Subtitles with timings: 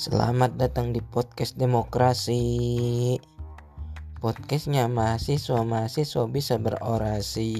[0.00, 2.40] Selamat datang di podcast demokrasi
[4.16, 7.52] Podcastnya mahasiswa-mahasiswa bisa berorasi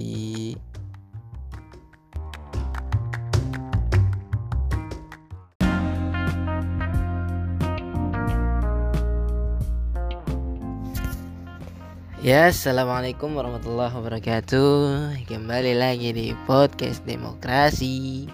[12.25, 15.13] Ya, assalamualaikum warahmatullahi wabarakatuh.
[15.29, 18.29] Kembali lagi di podcast demokrasi,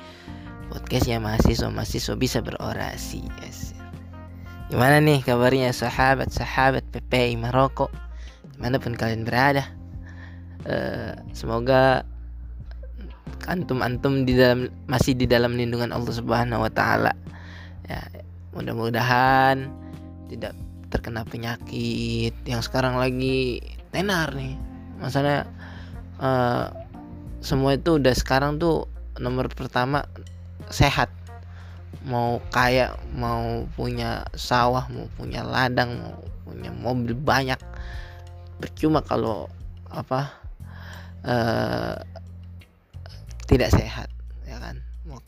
[0.70, 3.26] podcastnya mahasiswa mahasiswa bisa berorasi.
[3.42, 3.65] Yes.
[4.66, 7.86] Gimana nih kabarnya sahabat-sahabat PPI Maroko,
[8.50, 9.62] di mana pun kalian berada?
[10.66, 12.02] Uh, semoga
[13.46, 17.14] antum-antum di dalam masih di dalam lindungan Allah Subhanahu Wa Taala.
[17.86, 18.02] Ya,
[18.58, 19.70] mudah-mudahan
[20.26, 20.58] tidak
[20.90, 23.62] terkena penyakit yang sekarang lagi
[23.94, 24.58] tenar nih
[24.98, 25.46] masalah
[26.18, 26.72] uh,
[27.38, 28.90] semua itu udah sekarang tuh
[29.20, 30.02] nomor pertama
[30.72, 31.12] sehat
[32.06, 37.58] mau kaya mau punya sawah mau punya ladang mau punya mobil banyak.
[38.62, 39.50] Percuma kalau
[39.90, 40.30] apa
[41.26, 41.98] uh,
[43.50, 44.06] tidak sehat
[44.46, 44.78] ya kan?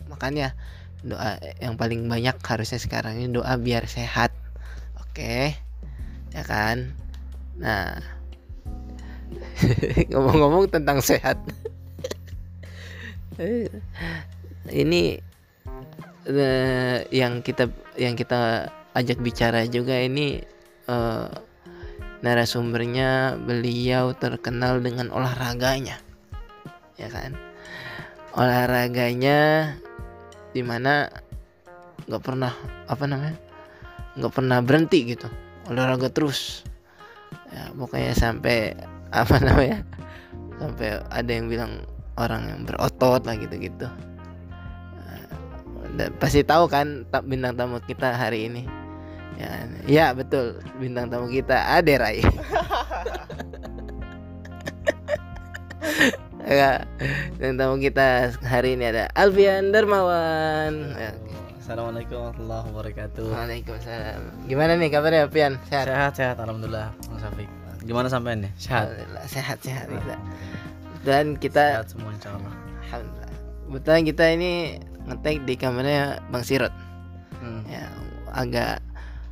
[0.07, 0.55] Makanya
[1.03, 4.31] doa yang paling banyak harusnya sekarang ini doa biar sehat.
[5.03, 5.59] Oke?
[6.31, 6.95] Ya kan?
[7.59, 7.99] Nah
[10.15, 11.43] ngomong-ngomong tentang sehat.
[14.69, 15.28] Ini
[16.29, 20.45] uh, yang kita yang kita ajak bicara juga ini
[20.87, 21.29] uh,
[22.21, 25.99] narasumbernya beliau terkenal dengan olahraganya.
[26.99, 27.39] Ya kan?
[28.35, 29.73] Olahraganya
[30.53, 31.07] di mana
[32.07, 32.53] nggak pernah
[32.91, 33.39] apa namanya?
[34.19, 35.29] Nggak pernah berhenti gitu.
[35.71, 36.67] Olahraga terus.
[37.53, 38.75] Ya pokoknya sampai
[39.15, 39.87] apa namanya?
[40.59, 41.87] Sampai ada yang bilang
[42.19, 43.87] orang yang berotot lah gitu-gitu.
[43.87, 44.18] nah,
[46.21, 48.63] pasti tahu kan bintang tamu kita hari ini
[49.39, 49.51] ya
[49.87, 52.21] ya betul bintang tamu kita Ade Rai
[56.49, 56.83] ya,
[57.39, 61.13] bintang tamu kita hari ini ada Alfian Darmawan ya.
[61.69, 63.29] Assalamualaikum warahmatullahi wabarakatuh.
[63.29, 64.49] Waalaikumsalam.
[64.49, 65.61] Gimana nih kabarnya Pian?
[65.69, 65.85] Sehat?
[65.85, 66.37] Sehat, sehat.
[66.41, 67.45] Alhamdulillah, Mas Afik.
[67.85, 68.49] Gimana sampai nih?
[68.57, 68.89] Sehat.
[69.29, 69.85] sehat, sehat.
[69.85, 70.17] Kita.
[71.05, 72.55] Dan kita sehat semua insyaallah.
[72.89, 73.33] Alhamdulillah.
[73.69, 76.73] Kebetulan kita ini ngetek di kamarnya Bang Sirot.
[77.41, 77.65] Hmm.
[77.67, 77.89] Ya,
[78.33, 78.85] agak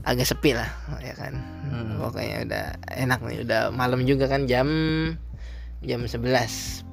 [0.07, 0.71] agak sepi lah,
[1.03, 1.37] ya kan.
[1.69, 2.01] Hmm.
[2.01, 2.65] Pokoknya udah
[2.97, 4.69] enak nih, udah malam juga kan jam
[5.85, 6.21] jam 11.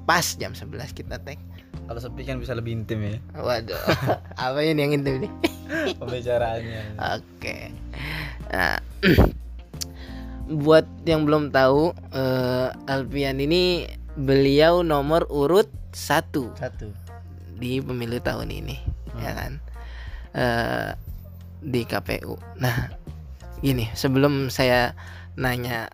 [0.04, 1.40] Pas jam 11 kita tag
[1.84, 3.18] kalau sepi kan bisa lebih intim ya.
[3.36, 3.76] Waduh.
[4.44, 5.32] Apa ini yang intim nih?
[6.00, 6.96] Pembicaraannya.
[7.20, 7.76] Oke.
[8.50, 8.80] Nah,
[10.64, 16.56] buat yang belum tahu, uh, Alpian ini beliau nomor urut satu.
[16.56, 17.03] Satu.
[17.64, 19.20] Di pemilu tahun ini, hmm.
[19.24, 19.52] ya kan?
[20.36, 20.90] Uh,
[21.64, 22.36] di KPU.
[22.60, 22.92] Nah,
[23.64, 24.92] gini, sebelum saya
[25.40, 25.88] nanya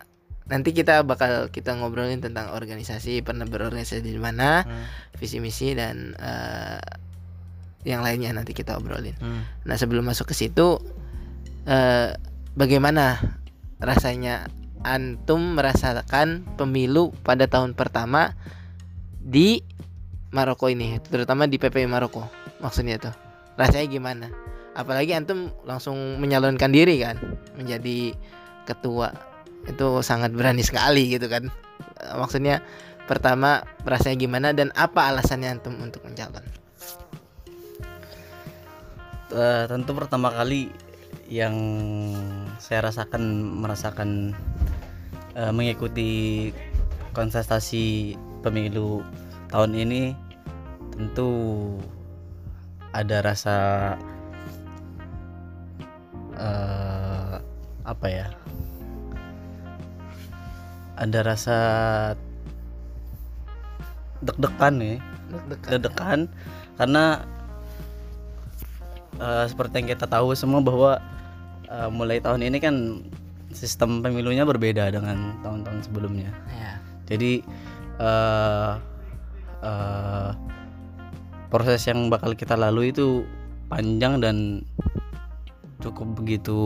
[0.49, 5.13] nanti kita bakal kita ngobrolin tentang organisasi pernah berorganisasi di mana hmm.
[5.21, 6.81] visi misi dan uh,
[7.85, 9.69] yang lainnya nanti kita obrolin hmm.
[9.69, 10.81] nah sebelum masuk ke situ
[11.69, 12.09] uh,
[12.57, 13.21] bagaimana
[13.77, 14.49] rasanya
[14.81, 18.33] antum merasakan pemilu pada tahun pertama
[19.21, 19.61] di
[20.29, 22.25] Maroko ini terutama di PPI Maroko
[22.61, 23.13] maksudnya tuh.
[23.57, 24.27] Rasanya gimana?
[24.77, 27.17] Apalagi antum langsung menyalonkan diri kan
[27.57, 28.13] menjadi
[28.69, 29.09] ketua.
[29.65, 31.49] Itu sangat berani sekali gitu kan.
[32.15, 32.61] Maksudnya
[33.09, 36.45] pertama rasanya gimana dan apa alasannya antum untuk mencalon?
[39.29, 40.69] Uh, tentu pertama kali
[41.29, 41.53] yang
[42.57, 43.21] saya rasakan
[43.61, 44.33] merasakan
[45.37, 46.49] uh, mengikuti
[47.13, 49.05] kontestasi pemilu
[49.49, 50.01] tahun ini
[50.93, 51.29] tentu
[52.93, 53.57] ada rasa
[56.37, 57.37] uh,
[57.85, 58.27] apa ya?
[60.99, 61.57] Ada rasa
[64.25, 64.97] deg-degan nih.
[65.69, 66.29] Deg-degan
[66.79, 67.21] karena
[69.19, 70.97] uh, seperti yang kita tahu semua bahwa
[71.69, 72.75] uh, mulai tahun ini kan
[73.53, 76.29] sistem pemilunya berbeda dengan tahun-tahun sebelumnya.
[76.53, 76.77] Ya.
[77.09, 77.41] jadi
[77.97, 78.77] uh,
[79.63, 80.35] uh,
[81.49, 83.25] proses yang bakal kita lalui itu
[83.69, 84.65] panjang dan
[85.79, 86.59] cukup begitu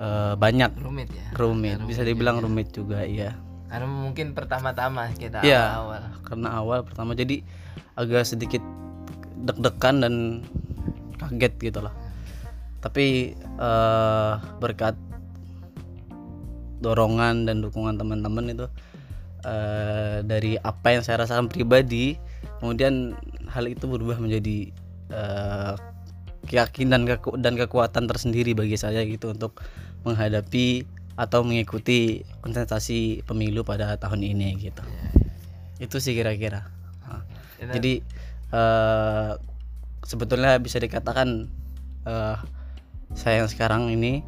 [0.00, 0.72] uh, banyak.
[0.80, 1.26] Rumit ya.
[1.36, 1.78] Rumit.
[1.84, 2.46] Bisa dibilang juga.
[2.48, 3.36] rumit juga iya.
[3.66, 6.02] Karena mungkin pertama-tama kita ya, awal.
[6.22, 7.18] karena awal pertama.
[7.18, 7.42] Jadi
[7.98, 8.62] agak sedikit
[9.42, 10.14] deg-degan dan
[11.18, 11.92] kaget gitu lah.
[12.80, 14.94] Tapi uh, berkat
[16.80, 18.66] dorongan dan dukungan teman-teman itu
[19.46, 22.18] uh, dari apa yang saya rasakan pribadi
[22.58, 23.14] kemudian
[23.46, 24.74] hal itu berubah menjadi
[25.14, 25.78] uh,
[26.46, 27.06] keyakinan
[27.42, 29.62] dan kekuatan tersendiri bagi saya gitu untuk
[30.06, 34.84] menghadapi atau mengikuti kontestasi pemilu pada tahun ini gitu.
[35.80, 36.68] Itu sih kira-kira.
[37.08, 37.24] Nah,
[37.72, 38.04] jadi
[38.52, 39.40] uh,
[40.04, 41.50] sebetulnya bisa dikatakan
[42.06, 42.36] uh,
[43.16, 44.22] saya yang sekarang ini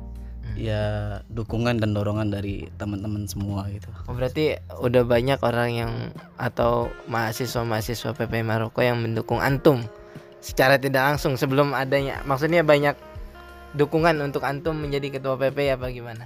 [0.49, 0.57] hmm.
[0.57, 0.83] ya
[1.29, 3.89] dukungan dan dorongan dari teman-teman semua gitu.
[4.09, 5.93] Oh, berarti udah banyak orang yang
[6.41, 9.85] atau mahasiswa-mahasiswa PP Maroko yang mendukung antum
[10.39, 12.95] secara tidak langsung sebelum adanya maksudnya banyak
[13.75, 16.25] dukungan untuk antum menjadi ketua PP apa gimana?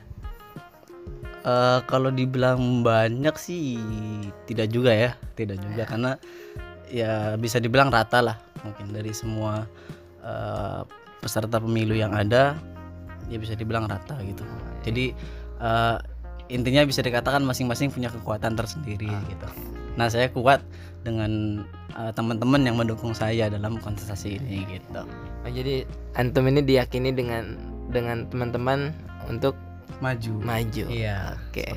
[1.42, 3.74] Uh, kalau dibilang banyak sih
[4.46, 6.10] tidak juga ya, tidak juga karena
[6.86, 9.66] ya bisa dibilang rata lah mungkin dari semua
[10.22, 10.86] uh,
[11.19, 12.54] peserta pemilu yang ada
[13.28, 14.42] ya bisa dibilang rata gitu.
[14.86, 15.12] Jadi
[15.60, 15.98] uh,
[16.50, 19.22] intinya bisa dikatakan masing-masing punya kekuatan tersendiri ah.
[19.30, 19.48] gitu.
[19.98, 20.64] Nah saya kuat
[21.02, 21.62] dengan
[21.98, 25.02] uh, teman-teman yang mendukung saya dalam kontestasi ini gitu.
[25.42, 25.84] Oh, jadi
[26.14, 28.94] antum ini diyakini dengan dengan teman-teman
[29.28, 29.54] untuk
[30.02, 31.72] maju maju iya oke okay.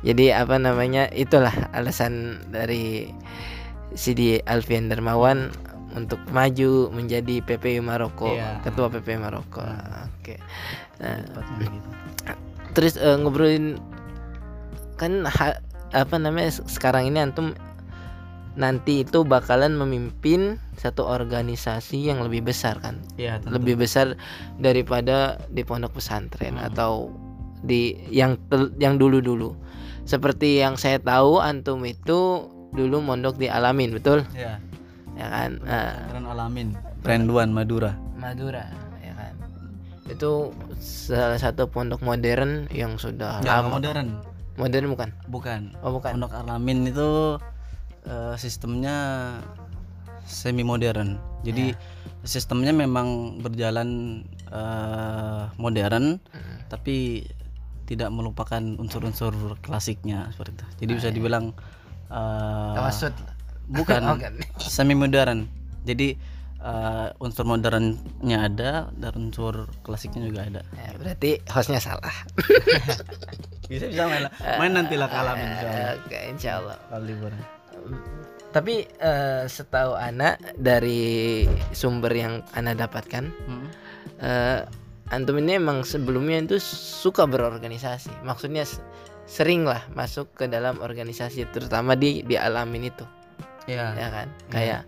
[0.00, 3.12] jadi apa namanya itulah alasan dari
[3.92, 5.52] Sidi Alfian Dermawan
[5.92, 8.60] untuk maju menjadi PPU Maroko iya.
[8.64, 10.08] ketua PPU Maroko nah.
[10.08, 10.38] oke okay.
[10.98, 11.20] nah,
[12.72, 13.76] terus uh, ngobrolin
[14.96, 15.58] kan ha,
[15.92, 17.52] apa namanya sekarang ini antum
[18.52, 24.12] nanti itu bakalan memimpin satu organisasi yang lebih besar kan ya, lebih besar
[24.60, 26.68] daripada di pondok pesantren hmm.
[26.72, 27.08] atau
[27.62, 28.36] di yang
[28.76, 29.54] yang dulu-dulu.
[30.02, 34.26] Seperti yang saya tahu antum itu dulu mondok di Alamin, betul?
[34.34, 34.58] Ya.
[35.12, 35.50] Ya kan?
[35.60, 36.68] Pesantren uh, Alamin,
[37.04, 37.92] Renduan Madura.
[38.16, 38.64] Madura,
[39.04, 39.34] ya kan.
[40.08, 43.76] Itu salah satu pondok modern yang sudah ya, lama.
[43.76, 44.08] modern.
[44.56, 45.08] Modern bukan?
[45.28, 45.60] Bukan.
[45.80, 46.16] Oh, bukan.
[46.16, 47.36] Pondok Alamin itu
[48.08, 48.96] uh, sistemnya
[50.24, 51.20] semi modern.
[51.42, 51.78] Jadi ya.
[52.22, 56.56] sistemnya memang berjalan uh, modern, hmm.
[56.70, 57.26] tapi
[57.84, 60.66] tidak melupakan unsur-unsur klasiknya seperti itu.
[60.86, 61.52] Jadi bisa dibilang
[62.08, 62.78] uh,
[63.72, 64.00] bukan
[64.60, 65.48] semi modern.
[65.82, 66.14] Jadi
[66.62, 70.62] uh, unsur modernnya ada dan unsur klasiknya juga ada.
[70.76, 72.14] Ya, berarti hostnya salah.
[73.72, 74.28] bisa bisa main,
[74.60, 76.76] main nanti lah kalah insya Oke insya Allah.
[76.92, 77.42] Kalau liburan.
[78.52, 83.68] Tapi uh, setahu anak dari sumber yang anak dapatkan, hmm.
[84.20, 84.60] uh,
[85.12, 88.64] antum ini emang sebelumnya itu suka berorganisasi maksudnya
[89.28, 93.04] sering lah masuk ke dalam organisasi terutama di di alamin itu
[93.68, 94.26] ya, ya kan?
[94.28, 94.52] Ya.
[94.52, 94.80] kayak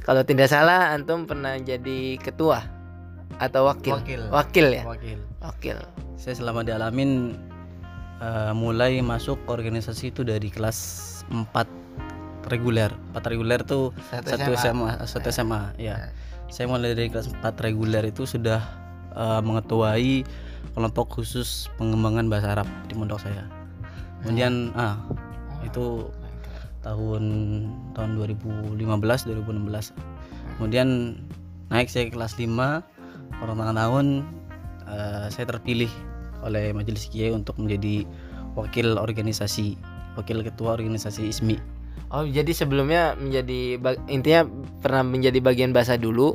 [0.00, 2.64] kalau tidak salah antum pernah jadi ketua
[3.36, 3.96] atau wakil?
[4.00, 4.82] Wakil, wakil ya?
[4.84, 5.18] Wakil.
[5.40, 5.78] Wakil.
[6.16, 7.36] Saya selama di alamin
[8.20, 10.78] uh, mulai masuk organisasi itu dari kelas
[11.32, 12.92] 4 reguler.
[13.16, 15.96] 4 reguler tuh satu SMA satu SMA ya, ya.
[16.52, 18.60] saya mulai dari kelas 4 reguler itu sudah
[19.16, 20.24] uh, mengetuai
[20.76, 23.48] kelompok khusus pengembangan bahasa Arab di pondok saya.
[24.20, 25.00] Kemudian ah
[25.64, 26.08] itu
[26.82, 27.22] tahun
[27.94, 29.94] tahun 2015 2016.
[30.58, 30.88] Kemudian
[31.70, 32.50] naik saya ke kelas 5
[33.40, 34.06] orang tahun
[34.88, 35.90] uh, saya terpilih
[36.44, 38.04] oleh majelis kiai untuk menjadi
[38.56, 39.76] wakil organisasi
[40.18, 41.56] wakil ketua organisasi ISMI.
[42.10, 43.78] Oh, jadi sebelumnya menjadi
[44.10, 44.42] intinya
[44.82, 46.34] pernah menjadi bagian bahasa dulu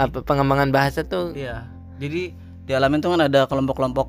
[0.00, 1.68] apa pengembangan bahasa tuh iya
[2.00, 2.32] jadi
[2.64, 4.08] di alamin tuh kan ada kelompok-kelompok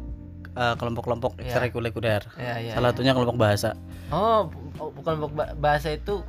[0.55, 1.43] uh, kelompok-kelompok yeah.
[1.43, 3.75] ekstrakurikuler yeah, yeah, salah satunya kelompok bahasa
[4.15, 4.47] oh,
[4.81, 6.25] oh kelompok bahasa itu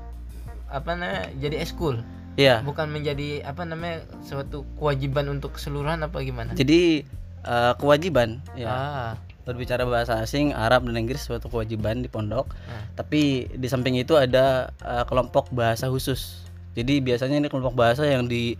[0.68, 2.04] apa namanya jadi eskul
[2.36, 2.64] Iya.
[2.64, 6.56] Bukan menjadi apa namanya suatu kewajiban untuk keseluruhan apa gimana?
[6.56, 7.04] Jadi
[7.44, 8.68] uh, kewajiban ya.
[8.72, 9.12] Ah.
[9.42, 12.48] Berbicara bahasa asing, Arab dan Inggris suatu kewajiban di pondok.
[12.70, 12.88] Ah.
[12.96, 16.46] Tapi di samping itu ada uh, kelompok bahasa khusus.
[16.72, 18.56] Jadi biasanya ini kelompok bahasa yang di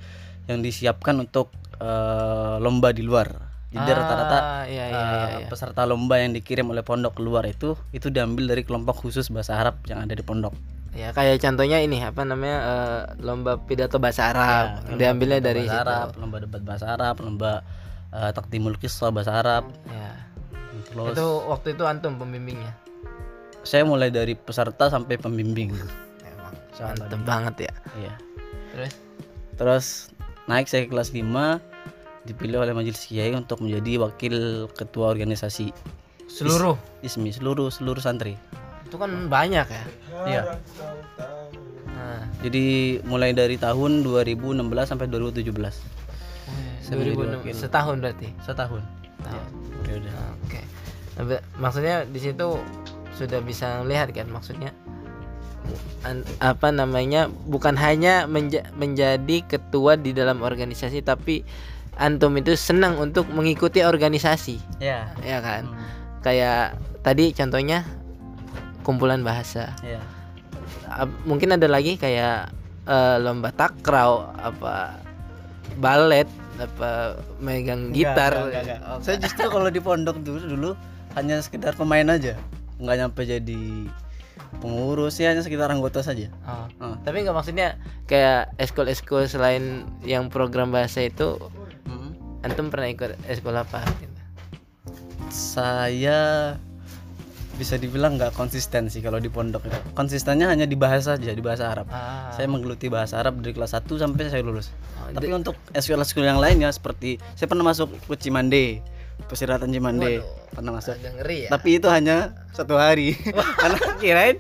[0.51, 1.49] yang disiapkan untuk
[1.81, 3.52] uh, lomba di luar.
[3.73, 4.39] Jadi ah, rata-rata
[4.69, 5.49] iya, iya, uh, iya.
[5.49, 9.81] peserta lomba yang dikirim oleh pondok keluar itu itu diambil dari kelompok khusus bahasa Arab
[9.89, 10.53] yang ada di pondok.
[10.93, 15.89] Ya kayak contohnya ini apa namanya uh, lomba pidato bahasa Arab ya, diambilnya dari bahasa
[15.89, 17.65] Arab, lomba debat bahasa Arab, lomba
[18.13, 19.73] uh, takdimul kisah bahasa Arab.
[19.89, 20.21] Ya.
[20.93, 22.77] Terus, itu waktu itu antum pembimbingnya.
[23.65, 25.73] Saya mulai dari peserta sampai pembimbing.
[26.29, 27.75] Emang mantep banget ya.
[27.97, 28.15] Iya.
[28.77, 28.93] Terus
[29.57, 29.87] terus
[30.45, 31.72] naik saya ke kelas 5
[32.23, 35.75] dipilih oleh majelis kiai untuk menjadi wakil ketua organisasi.
[36.31, 36.79] Seluruh?
[37.03, 38.39] Is, ISMI seluruh seluruh santri.
[38.87, 39.85] Itu kan banyak ya?
[40.29, 40.43] Iya.
[41.93, 42.27] Nah.
[42.43, 44.59] jadi mulai dari tahun 2016
[44.91, 45.55] sampai 2017
[46.91, 47.55] oh, iya.
[47.55, 48.29] setahun berarti?
[48.43, 48.83] Setahun.
[49.23, 50.61] Ya, udah oke.
[51.19, 51.41] Okay.
[51.61, 52.59] maksudnya di situ
[53.15, 54.75] sudah bisa melihat kan maksudnya?
[56.43, 57.31] Apa namanya?
[57.31, 61.47] Bukan hanya menja menjadi ketua di dalam organisasi tapi
[62.03, 65.87] antum itu senang untuk mengikuti organisasi ya ya kan hmm.
[66.27, 66.75] kayak
[67.07, 67.87] tadi contohnya
[68.83, 70.03] kumpulan bahasa ya.
[71.23, 72.51] mungkin ada lagi kayak
[72.91, 74.99] uh, lomba takraw apa
[75.79, 76.27] balet
[76.61, 79.01] apa megang gitar enggak, enggak, enggak.
[79.01, 80.71] Saya justru kalau di pondok dulu dulu
[81.17, 82.37] hanya sekedar pemain aja
[82.83, 83.89] nggak nyampe jadi
[84.61, 86.29] pengurus ya hanya sekitar anggota saja.
[86.45, 86.69] Oh.
[86.83, 86.95] Oh.
[87.07, 91.41] Tapi nggak maksudnya kayak eskol-eskol selain yang program bahasa itu.
[92.43, 93.83] Antum pernah ikut eskol apa?
[95.33, 96.53] Saya
[97.57, 99.79] bisa dibilang nggak konsisten sih kalau di pondok itu.
[99.95, 101.87] Konsistennya hanya di bahasa saja, di bahasa Arab.
[101.93, 102.33] Ah.
[102.35, 104.73] Saya menggeluti bahasa Arab dari kelas 1 sampai saya lulus.
[104.99, 108.83] Oh, Tapi untuk eskol-eskol yang lainnya seperti saya pernah masuk ke Cimande
[109.29, 110.99] Persiratan Cimande Waduh, pernah masuk.
[110.99, 111.49] Agak ngeri ya.
[111.53, 112.17] Tapi itu hanya
[112.57, 113.15] satu hari.
[113.63, 114.37] karena kirain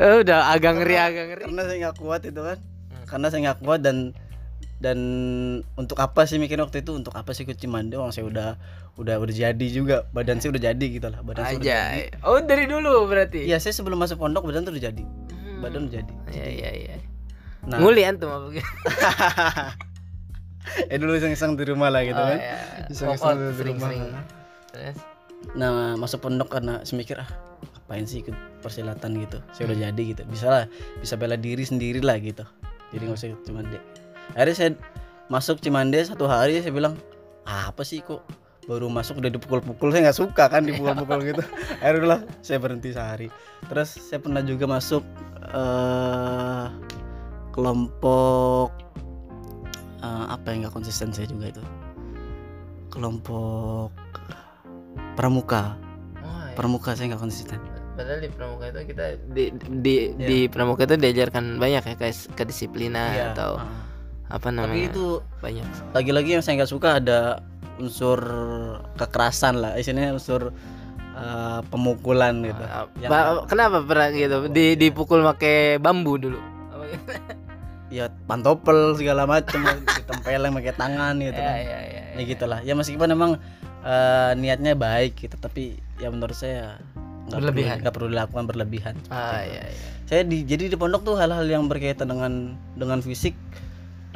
[0.00, 1.42] oh, udah agak ngeri agak ngeri.
[1.44, 2.58] Karena saya nggak kuat itu kan.
[2.58, 3.04] Hmm.
[3.04, 3.96] Karena saya nggak kuat dan
[4.82, 4.98] dan
[5.78, 6.90] untuk apa sih mikir waktu itu?
[6.90, 8.58] Untuk apa sih ke Cimande orang saya udah
[8.98, 10.10] udah udah jadi juga.
[10.10, 11.22] Badan saya udah jadi gitu lah.
[11.22, 12.02] Badan saya udah jadi.
[12.26, 13.46] oh dari dulu berarti?
[13.46, 15.02] Iya saya sebelum masuk pondok badan tuh udah jadi.
[15.06, 15.62] Hmm.
[15.62, 16.12] badan udah jadi.
[16.34, 16.96] Iya iya iya.
[17.62, 17.78] Nah.
[17.78, 18.50] nguli antum apa
[20.90, 22.42] eh dulu iseng-iseng di rumah lah gitu oh, kan.
[22.42, 22.58] iya.
[22.90, 24.02] iseng-iseng di sering, rumah sering.
[25.54, 27.30] nah masuk pondok karena semikir ah
[27.62, 28.34] ngapain sih ikut
[28.66, 29.38] persilatan gitu?
[29.54, 29.86] Saya udah hmm.
[29.94, 30.22] jadi gitu.
[30.26, 30.64] Bisa lah
[30.98, 32.42] bisa bela diri sendiri lah gitu.
[32.90, 34.01] Jadi nggak usah ikut Cimande
[34.34, 34.70] akhirnya saya
[35.32, 36.94] masuk Cimande satu hari saya bilang
[37.46, 38.22] ah, apa sih kok
[38.70, 41.42] baru masuk udah dipukul-pukul saya nggak suka kan dipukul-pukul gitu
[41.82, 43.28] akhirnya lah saya berhenti sehari
[43.66, 45.02] terus saya pernah juga masuk
[45.50, 46.70] uh,
[47.50, 48.70] kelompok
[49.98, 51.62] uh, apa yang nggak konsisten saya juga itu
[52.94, 53.90] kelompok
[55.18, 55.74] pramuka
[56.22, 56.54] oh, iya.
[56.54, 57.58] pramuka saya nggak konsisten
[57.98, 59.44] padahal di pramuka itu kita di
[59.82, 60.28] di yeah.
[60.28, 63.30] di pramuka itu diajarkan banyak ya kayak kedisiplinan yeah.
[63.34, 63.81] atau uh.
[64.32, 64.72] Apa namanya?
[64.72, 65.06] tapi itu
[65.44, 65.66] banyak.
[65.92, 67.44] lagi-lagi yang saya nggak suka ada
[67.76, 68.18] unsur
[68.96, 70.56] kekerasan lah isinya unsur
[71.16, 72.64] uh, pemukulan gitu.
[72.64, 73.10] Uh, yang...
[73.44, 74.48] kenapa pernah gitu?
[74.48, 76.40] Di dipukul pakai bambu dulu?
[77.92, 81.56] Ya pantopel segala macam ditempelin pakai tangan gitu ya, kan.
[81.60, 82.58] ya, ya, ya, ya gitulah.
[82.64, 83.36] Ya meskipun memang
[83.84, 86.80] uh, niatnya baik gitu tapi ya menurut saya
[87.28, 87.76] nggak berlebihan.
[87.84, 88.94] nggak perlu, dilakukan berlebihan.
[89.12, 89.88] Ah, ya, ya.
[90.08, 93.36] saya di jadi di pondok tuh hal-hal yang berkaitan dengan dengan fisik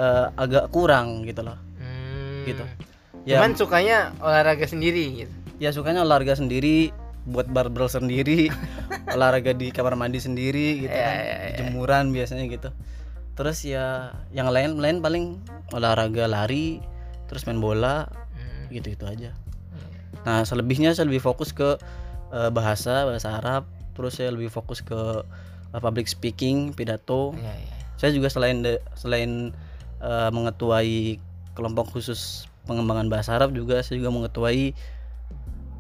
[0.00, 1.58] uh, agak kurang gitu loh.
[1.80, 2.44] Hmm.
[2.46, 2.64] gitu.
[3.26, 5.32] Ya, cuman sukanya olahraga sendiri gitu.
[5.58, 6.94] Ya sukanya olahraga sendiri
[7.26, 8.54] buat barbel sendiri
[9.14, 11.16] olahraga di kamar mandi sendiri gitu ya, kan.
[11.18, 11.56] ya, ya.
[11.58, 12.70] jemuran biasanya gitu.
[13.36, 15.42] Terus ya yang lain lain paling
[15.74, 16.78] olahraga lari
[17.26, 18.70] terus main bola hmm.
[18.70, 19.34] gitu gitu aja
[20.26, 21.78] nah selebihnya saya lebih fokus ke
[22.34, 23.62] uh, bahasa bahasa Arab
[23.94, 25.24] terus saya lebih fokus ke
[25.72, 27.32] uh, public speaking pidato.
[27.40, 27.74] Ya, ya.
[27.96, 29.56] saya juga selain de, selain
[30.00, 31.20] uh, mengetuai
[31.56, 34.74] kelompok khusus pengembangan bahasa Arab juga saya juga mengetuai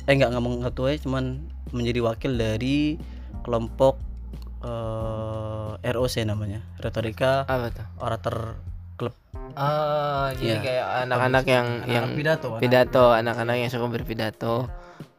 [0.06, 1.42] eh nggak nggak mengetuai cuman
[1.74, 2.94] menjadi wakil dari
[3.42, 3.98] kelompok
[4.62, 7.42] uh, eh, ROC namanya retorika
[7.98, 8.54] orator
[8.94, 9.12] klub
[9.58, 10.62] oh jadi ya.
[10.62, 14.70] kayak anak-anak yang anak yang pidato pidato anak-anak yang suka berpidato.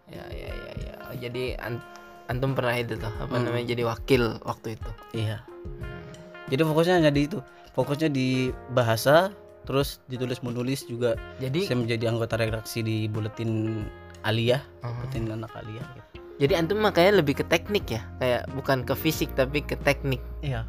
[0.08, 0.94] Ya ya ya ya.
[1.20, 1.84] Jadi an
[2.32, 3.44] antum pernah itu tuh apa hmm.
[3.44, 4.90] namanya jadi wakil waktu itu.
[5.16, 5.44] Iya.
[5.44, 6.00] Hmm.
[6.48, 7.44] jadi fokusnya hanya di itu
[7.78, 9.30] fokusnya di bahasa
[9.70, 11.14] terus ditulis menulis juga.
[11.38, 13.86] Jadi saya menjadi anggota redaksi di buletin
[14.26, 14.94] aliyah uh -huh.
[15.06, 16.08] buletin anak aliyah gitu.
[16.38, 18.02] Jadi antum makanya lebih ke teknik ya?
[18.22, 20.22] Kayak bukan ke fisik tapi ke teknik.
[20.42, 20.66] Iya.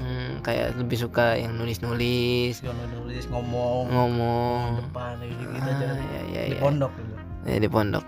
[0.00, 3.92] Hmm, kayak lebih suka yang nulis nulis yang nulis ngomong.
[3.92, 4.88] Ngomong.
[4.88, 6.60] Depan gitu, gitu ah, aja ya, ya, di ya.
[6.60, 7.14] pondok gitu.
[7.44, 8.04] Ya di pondok.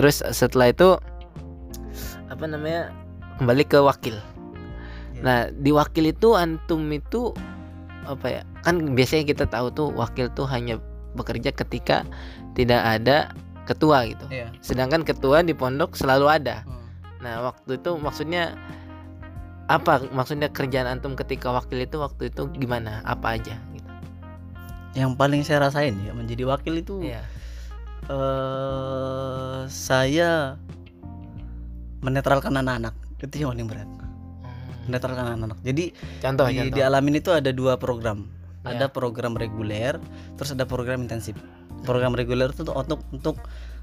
[0.00, 0.96] Terus setelah itu
[2.32, 2.88] apa namanya
[3.36, 4.16] kembali ke wakil.
[5.22, 7.30] Nah di wakil itu antum itu
[8.02, 10.82] apa ya kan biasanya kita tahu tuh wakil tuh hanya
[11.14, 12.02] bekerja ketika
[12.58, 13.30] tidak ada
[13.64, 14.26] ketua gitu.
[14.28, 14.50] Iya.
[14.60, 16.66] Sedangkan ketua di pondok selalu ada.
[16.66, 16.82] Hmm.
[17.22, 18.58] Nah, waktu itu maksudnya
[19.70, 20.02] apa?
[20.10, 23.00] Maksudnya kerjaan antum ketika wakil itu waktu itu gimana?
[23.06, 23.90] Apa aja gitu.
[24.98, 27.22] Yang paling saya rasain ya menjadi wakil itu iya.
[28.10, 30.58] uh, saya
[32.02, 32.92] menetralkan anak-anak.
[33.22, 34.01] Itu yang paling berat.
[34.82, 34.90] Hmm.
[34.90, 35.58] Menetralkan anak-anak.
[35.62, 35.84] Jadi
[36.18, 36.74] contoh, di, contoh.
[36.74, 38.26] di alamin itu ada dua program.
[38.62, 38.78] Ya.
[38.78, 39.98] Ada program reguler,
[40.38, 41.34] terus ada program intensif
[41.82, 43.36] program reguler itu untuk untuk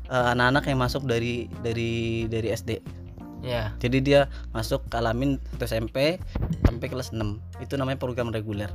[0.07, 2.79] uh, anak-anak yang masuk dari dari dari SD
[3.39, 6.19] ya jadi dia masuk ke alamin SMP
[6.67, 8.71] sampai kelas 6 itu namanya program reguler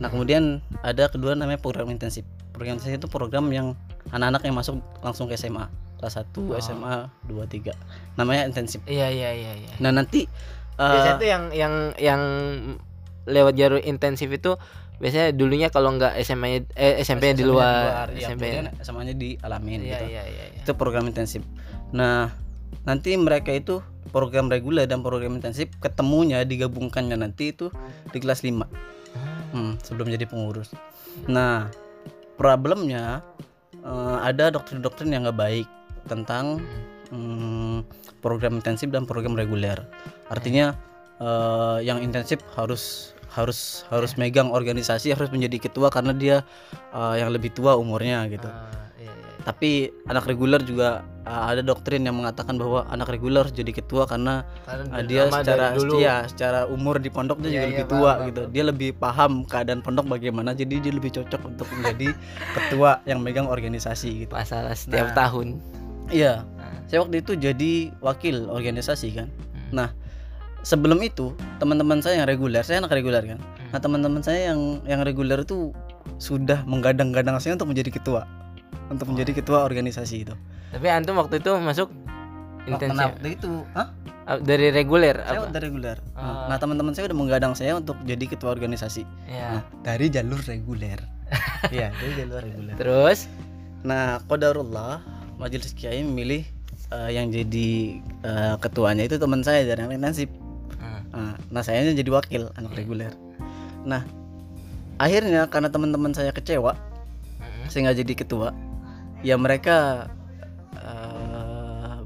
[0.00, 2.24] nah kemudian ada kedua namanya program intensif
[2.56, 3.76] program intensif itu program yang
[4.10, 5.68] anak-anak yang masuk langsung ke SMA
[6.00, 6.56] kelas 1 oh.
[6.56, 10.24] SMA 2 3 namanya intensif iya iya iya iya nah nanti
[10.90, 12.22] biasanya tuh yang yang yang
[13.26, 14.58] lewat jalur intensif itu
[15.02, 19.98] biasanya dulunya kalau nggak SMA eh SMP di luar, iya, SMP SMA-nya di alamin iya,
[19.98, 20.04] gitu.
[20.14, 20.62] iya, iya, iya.
[20.62, 21.42] Itu program intensif.
[21.90, 22.30] Nah,
[22.86, 23.82] nanti mereka itu
[24.14, 27.74] program reguler dan program intensif ketemunya digabungkannya nanti itu
[28.14, 28.62] di kelas 5.
[29.52, 30.70] Hmm, sebelum jadi pengurus.
[31.26, 31.66] Nah,
[32.38, 33.26] problemnya
[33.82, 35.68] eh, ada doktrin-doktrin yang nggak baik
[36.06, 36.62] tentang
[37.10, 37.82] hmm,
[38.22, 39.82] program intensif dan program reguler.
[40.30, 40.72] Artinya
[41.18, 46.36] eh, yang intensif harus harus harus megang organisasi harus menjadi ketua karena dia
[46.92, 48.44] eh, yang lebih tua umurnya gitu.
[48.46, 49.28] Ah, iya, iya.
[49.42, 49.70] Tapi
[50.04, 54.84] anak reguler juga eh, ada doktrin yang mengatakan bahwa anak reguler jadi ketua karena Karena
[54.92, 58.28] uh, dia secara setia, secara umur di pondok dia Iya, juga iya, lebih tua paham,
[58.28, 58.42] gitu.
[58.44, 58.52] paham.
[58.52, 62.08] Dia lebih paham keadaan pondok bagaimana, jadi dia lebih cocok untuk menjadi
[62.60, 64.32] ketua yang megang organisasi gitu.
[64.36, 65.16] masalah setiap Nah.
[65.16, 65.48] tahun
[66.12, 66.44] Iya,
[66.86, 69.28] saya waktu itu jadi wakil organisasi kan.
[69.28, 69.72] hmm.
[69.72, 69.88] Nah,
[70.62, 73.38] sebelum itu teman-teman saya yang reguler, saya anak reguler kan.
[73.72, 75.72] Nah, teman-teman saya yang yang reguler itu
[76.18, 78.26] sudah menggadang-gadang saya untuk menjadi ketua,
[78.88, 80.34] untuk menjadi ketua organisasi itu.
[80.72, 81.92] tapi antum waktu itu masuk
[82.62, 83.90] Nah, intensif waktu itu, hah?
[84.22, 85.98] Ah, dari reguler Saya apa udah reguler.
[86.14, 86.46] Nah, Ah.
[86.46, 89.02] Nah, teman-teman saya udah menggadang saya untuk jadi ketua organisasi.
[89.26, 91.02] ya Nah, dari jalur reguler.
[91.74, 92.74] Iya, dari jalur reguler.
[92.78, 93.26] terus
[93.82, 95.02] Nah, qadarullah
[95.34, 96.46] majelis kiai memilih
[96.92, 97.70] eh, yang jadi
[98.22, 100.28] eh, ketuanya itu teman saya dari yang intensif.
[100.76, 101.02] Hmm.
[101.12, 103.12] Nah, nah saya jadi wakil anak reguler.
[103.88, 104.04] Nah,
[105.00, 106.76] akhirnya karena teman-teman saya kecewa,
[107.40, 107.66] Hmm.
[107.66, 108.48] saya nggak jadi ketua.
[109.24, 110.10] Ya mereka
[110.76, 111.96] eh,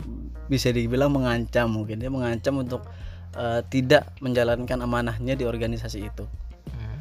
[0.46, 2.86] bisa dibilang mengancam mungkin dia mengancam untuk
[3.34, 6.24] eh, tidak menjalankan amanahnya di organisasi itu.
[6.70, 6.98] Hmm.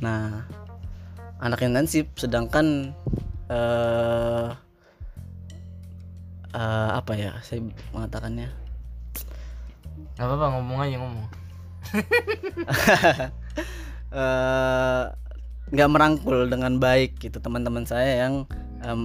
[0.00, 0.22] Nah,
[1.38, 2.96] anak intensif sedangkan
[3.46, 4.65] eh
[6.56, 7.60] eh, apa ya saya
[7.92, 8.48] mengatakannya?
[10.16, 11.26] Gak apa-apa ngomong aja ngomong.
[14.06, 15.02] Eh,
[15.66, 18.46] nggak merangkul dengan baik gitu teman-teman saya yang
[18.80, 19.02] em,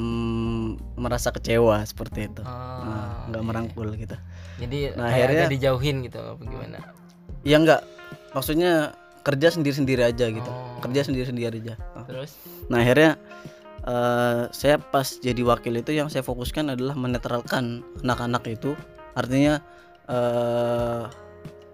[0.94, 2.46] merasa kecewa seperti itu.
[2.46, 3.50] Oh, Nah, nggak iya.
[3.50, 4.16] merangkul gitu.
[4.62, 6.78] Jadi Nah, akhirnya- dijauhin gitu apa gimana?
[7.42, 7.82] Ya nggak.
[8.32, 10.48] Maksudnya kerja sendiri-sendiri aja gitu.
[10.48, 10.80] Oh.
[10.80, 11.76] kerja sendiri-sendiri aja.
[11.94, 12.38] Nah, terus?
[12.66, 13.18] Nah akhirnya
[13.84, 18.74] eh, saya pas jadi wakil itu yang saya fokuskan adalah menetralkan anak-anak itu,
[19.14, 19.60] artinya
[20.06, 21.04] eh,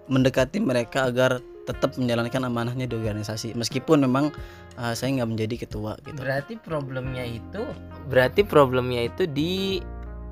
[0.08, 4.32] mendekati mereka agar tetap menjalankan amanahnya di organisasi, meskipun memang
[4.76, 6.16] eh, saya nggak menjadi ketua gitu.
[6.16, 7.62] berarti problemnya itu
[8.08, 9.84] berarti problemnya itu di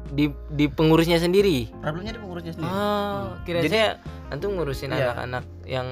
[0.06, 2.70] di di pengurusnya sendiri Problemnya di pengurusnya sendiri.
[2.70, 3.88] oh kira Jadi- saya
[4.30, 5.12] antum ngurusin Iya.
[5.12, 5.88] anak-anak yang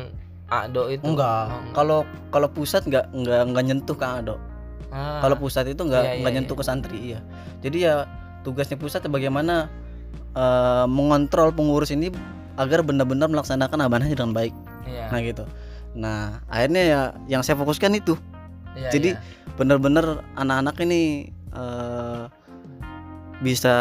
[0.46, 4.38] ado itu Enggak, Oh, kalau kalau pusat nggak nggak nggak nyentuh Kang Ado.
[4.94, 7.20] Ah, Kalau pusat itu nggak Iya, iya, nggak nyentuh ke santri, iya.
[7.66, 8.06] Jadi ya
[8.46, 9.68] tugasnya pusat bagaimana
[10.34, 12.14] eh, mengontrol pengurus ini
[12.54, 14.54] agar benar-benar melaksanakan amanahnya dengan baik.
[14.86, 15.44] iya, Nah gitu.
[15.98, 18.14] Nah akhirnya ya yang saya fokuskan itu.
[18.78, 19.22] iya, jadi iya.
[19.54, 22.24] Benar-benar anak-anak ini eh,
[23.42, 23.76] bisa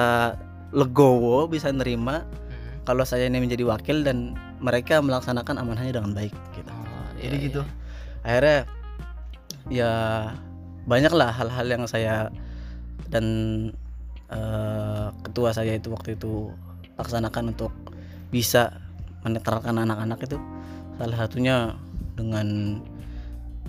[0.72, 2.85] legowo, bisa nerima Hmm.
[2.85, 6.33] kalau saya ini menjadi wakil dan mereka melaksanakan amanahnya dengan baik.
[6.53, 6.68] Gitu.
[6.72, 7.61] Oh, Jadi iya, gitu.
[7.61, 8.25] iya.
[8.25, 8.59] Akhirnya
[9.68, 9.92] ya
[10.85, 12.29] banyaklah hal-hal yang saya
[13.09, 13.25] dan
[14.29, 16.51] eh, ketua saya itu waktu itu
[16.97, 17.73] laksanakan untuk
[18.29, 18.73] bisa
[19.23, 20.38] menetralkan anak-anak itu.
[20.97, 21.57] Salah satunya
[22.12, 22.79] dengan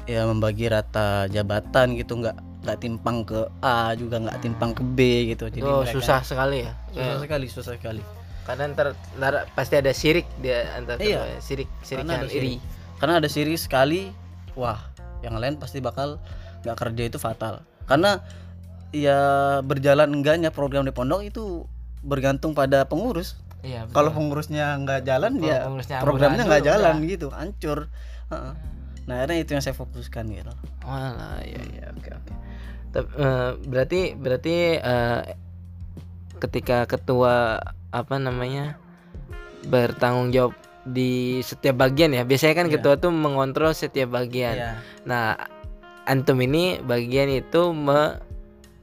[0.03, 4.99] ya membagi rata jabatan gitu nggak nggak timpang ke A juga nggak timpang ke B
[5.29, 5.51] gitu.
[5.51, 6.71] Jadi Itu mereka- susah sekali ya?
[6.89, 8.03] Susah Kayak sekali susah sekali.
[8.43, 11.23] Kadang ntar, ntar pasti ada sirik dia antara Iya.
[11.23, 11.39] keduanya.
[11.39, 12.55] sirik sirik Karena ada iri.
[12.99, 14.01] karena ada siri sekali
[14.53, 14.79] wah
[15.19, 16.19] yang lain pasti bakal
[16.63, 18.23] nggak kerja itu fatal karena
[18.89, 19.19] ya
[19.59, 21.65] berjalan enggaknya program di pondok itu
[21.99, 27.09] bergantung pada pengurus iya kalau pengurusnya nggak jalan Kalau ya pengurusnya programnya nggak jalan udah.
[27.09, 27.79] gitu hancur
[28.29, 28.53] Heeh.
[29.03, 32.33] nah akhirnya itu yang saya fokuskan gitu Walah, ya ya oke oke.
[32.91, 35.21] Tep- eh, berarti berarti eh,
[36.39, 37.55] ketika ketua
[37.89, 38.75] apa namanya
[39.63, 42.23] bertanggung jawab di setiap bagian ya.
[42.23, 42.73] Biasanya kan Iya.
[42.77, 44.55] ketua tuh mengontrol setiap bagian.
[44.55, 44.71] Iya.
[45.07, 45.39] Nah,
[46.05, 48.19] antum ini bagian itu me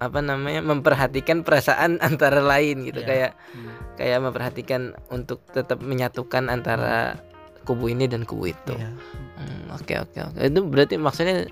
[0.01, 3.09] apa namanya memperhatikan perasaan antara lain gitu Iya.
[3.09, 3.71] kayak Hmm.
[3.97, 7.21] kayak memperhatikan untuk tetap menyatukan antara
[7.69, 8.73] kubu ini dan kubu itu.
[8.73, 8.91] Iya.
[9.37, 10.39] Hmm, Oke oke oke.
[10.41, 11.45] Itu berarti maksudnya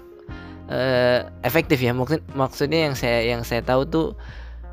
[0.68, 1.92] eh, efektif ya.
[1.92, 4.06] Maksud maksudnya yang saya yang saya tahu tuh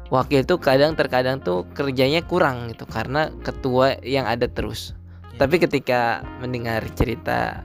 [0.08, 4.96] wakil tuh kadang terkadang tuh kerjanya kurang gitu karena ketua yang ada terus.
[5.36, 5.44] Iya.
[5.44, 6.00] Tapi ketika
[6.40, 7.60] mendengar cerita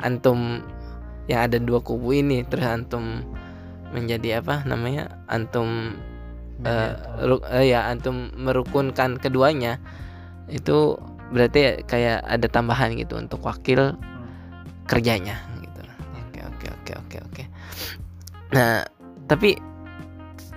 [0.00, 0.64] antum
[1.30, 3.22] yang ada dua kubu ini terus antum
[3.94, 5.22] menjadi apa namanya?
[5.30, 5.94] Antum
[6.66, 9.78] eh, ru- eh, ya antum merukunkan keduanya
[10.50, 10.98] itu
[11.32, 13.96] berarti kayak ada tambahan gitu untuk wakil
[14.90, 15.80] kerjanya gitu.
[16.28, 17.42] Oke oke oke oke oke.
[18.52, 18.84] Nah
[19.30, 19.56] tapi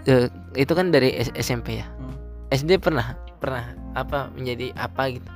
[0.10, 1.88] eh, itu kan dari S- SMP ya?
[1.88, 2.16] Hmm.
[2.52, 5.30] SD pernah pernah apa menjadi apa gitu?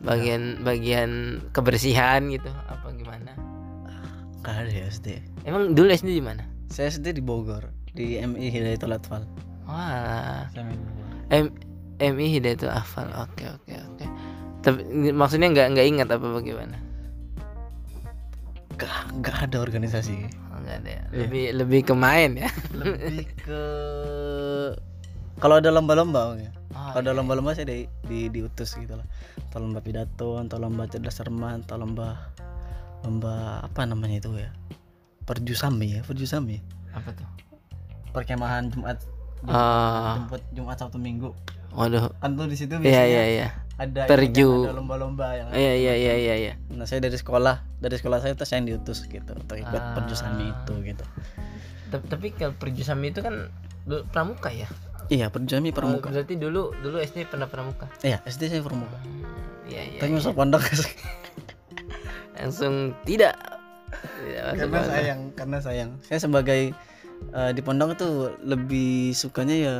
[0.00, 3.49] Bagian bagian kebersihan gitu apa gimana
[4.40, 6.44] Gak ada ya SD emang dulu SD di mana?
[6.70, 9.26] Saya SD di Bogor di MI Hidayatul Atfal.
[9.66, 10.46] Wah.
[11.30, 11.46] M
[12.00, 14.06] MI Hidayatul Afal oke oke oke.
[14.60, 14.80] Tapi
[15.12, 16.76] maksudnya nggak nggak ingat apa bagaimana?
[18.80, 20.16] Gak, gak ada organisasi.
[20.48, 21.02] Oh, nggak ada ya.
[21.12, 21.18] Iya.
[21.26, 22.48] lebih lebih ke main ya.
[22.72, 23.62] Lebih ke
[25.40, 27.18] kalau ada lomba-lomba ya oh, kalau ada iya.
[27.20, 29.06] lomba-lomba saya di, di diutus gitu lah.
[29.48, 32.32] Atau lomba pidato atau lomba cerdas cermat atau lomba
[33.02, 34.50] lomba apa namanya itu ya?
[35.22, 36.58] Perjusami ya perjusami
[36.90, 37.28] apa tuh?
[38.10, 38.98] Perkemahan Jumat
[39.46, 41.30] oh jemput Jumat Sabtu Minggu.
[41.70, 42.10] Waduh.
[42.18, 43.48] Kan tuh di situ iya biasanya iya iya.
[43.80, 44.48] ada Perju.
[44.60, 46.52] kan, ada lomba-lomba yang iya iya iya iya iya.
[46.68, 49.94] Nah saya dari sekolah dari sekolah saya tuh saya yang diutus gitu untuk ikut Ah.
[49.94, 51.04] perjusami itu gitu.
[51.88, 53.48] Ta- tapi kalau perjusami itu kan
[54.10, 54.66] pramuka ya?
[55.06, 57.86] Iya perjusami Oh, permuka berarti dulu dulu SD pernah pramuka?
[58.02, 59.22] Iya SD saya permuka Hmm,
[59.66, 60.18] iya iya tapi iya.
[60.18, 60.62] masuk pondok
[62.40, 63.34] langsung tidak.
[63.90, 65.90] Tidak karena sayang karena sayang.
[66.00, 66.72] Saya sebagai
[67.30, 68.08] eh, di pondok itu
[68.40, 69.76] lebih sukanya ya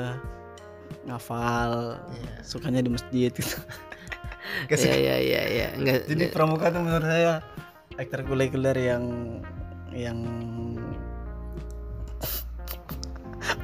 [1.03, 2.33] ngafal Iya.
[2.43, 3.57] sukanya di masjid gitu.
[4.67, 5.67] Iya iya iya iya.
[5.73, 7.39] Enggak jadi enggak- pramuka tuh menurut saya
[7.95, 9.05] ekstrakurikuler yang
[9.93, 10.19] yang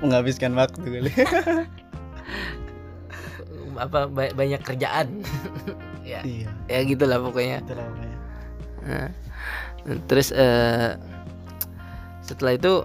[0.00, 1.12] menghabiskan waktu kali.
[3.76, 5.08] Apa ba- banyak kerjaan.
[6.06, 6.22] Ya.
[6.22, 6.48] Iya.
[6.70, 7.60] Ya gitulah pokoknya.
[7.60, 8.05] Itu lah pokoknya.
[8.86, 9.10] Nah,
[10.06, 10.94] terus eh
[12.22, 12.82] setelah itu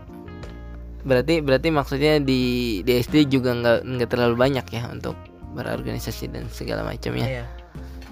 [1.01, 5.17] berarti berarti maksudnya di di SD juga nggak nggak terlalu banyak ya untuk
[5.57, 7.41] berorganisasi dan segala macamnya?
[7.41, 7.45] Iya.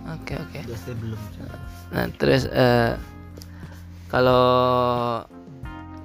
[0.10, 0.60] Oke oke.
[0.98, 1.20] Belum
[1.90, 2.94] nah terus eh
[4.10, 4.46] kalau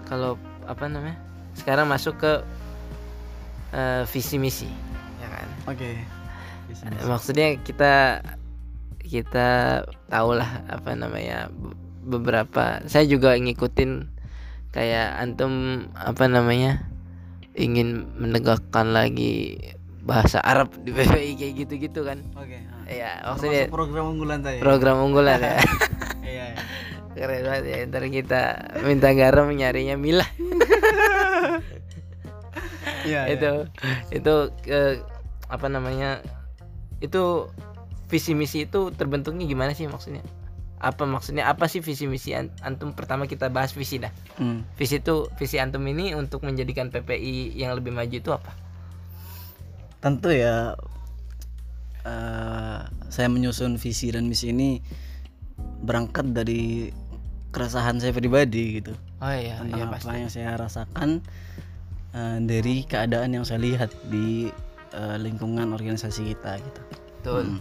[0.09, 0.37] kalau
[0.69, 1.17] apa namanya?
[1.57, 2.33] Sekarang masuk ke
[3.73, 4.69] eh, visi misi
[5.21, 5.49] ya kan?
[5.73, 5.89] Oke.
[7.05, 8.21] Maksudnya kita
[9.15, 9.49] kita
[10.09, 14.11] tahulah apa namanya be- beberapa saya juga ngikutin
[14.71, 15.53] kayak antum
[15.95, 16.83] apa namanya
[17.55, 19.63] ingin menegakkan lagi
[20.03, 22.27] bahasa Arab di PPI kayak gitu-gitu kan.
[22.35, 24.59] Oke ya Termasuk maksudnya program unggulan saya.
[24.59, 25.57] program unggulan ya.
[26.25, 26.63] Iya iya.
[27.15, 28.43] keren banget ya ntar kita
[28.83, 30.27] minta garam nyarinya milah
[33.05, 33.51] iya itu
[34.11, 34.35] itu
[34.67, 34.99] eh,
[35.47, 36.25] apa namanya
[36.99, 37.47] itu
[38.09, 40.23] visi misi itu terbentuknya gimana sih maksudnya?
[40.79, 41.49] Apa maksudnya?
[41.49, 44.13] Apa sih visi misi an- antum pertama kita bahas visi dah.
[44.37, 44.67] Hmm.
[44.77, 48.53] visi itu visi antum ini untuk menjadikan PPI yang lebih maju itu apa?
[50.05, 50.77] Tentu ya
[52.05, 54.83] eh, saya menyusun visi dan misi ini
[55.85, 56.93] berangkat dari
[57.55, 58.93] keresahan saya pribadi gitu.
[59.23, 61.11] Oh iya tentang iya apa pasti yang saya rasakan
[62.13, 64.51] eh, dari keadaan yang saya lihat di
[64.93, 66.83] eh, lingkungan organisasi kita gitu.
[67.25, 67.45] betul.
[67.49, 67.61] Hmm.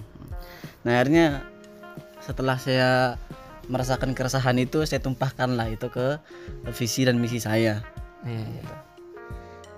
[0.84, 1.48] Nah akhirnya
[2.24, 3.20] setelah saya
[3.68, 6.20] merasakan keresahan itu saya tumpahkan lah itu ke
[6.76, 7.84] visi dan misi saya.
[8.28, 8.64] iya, iya.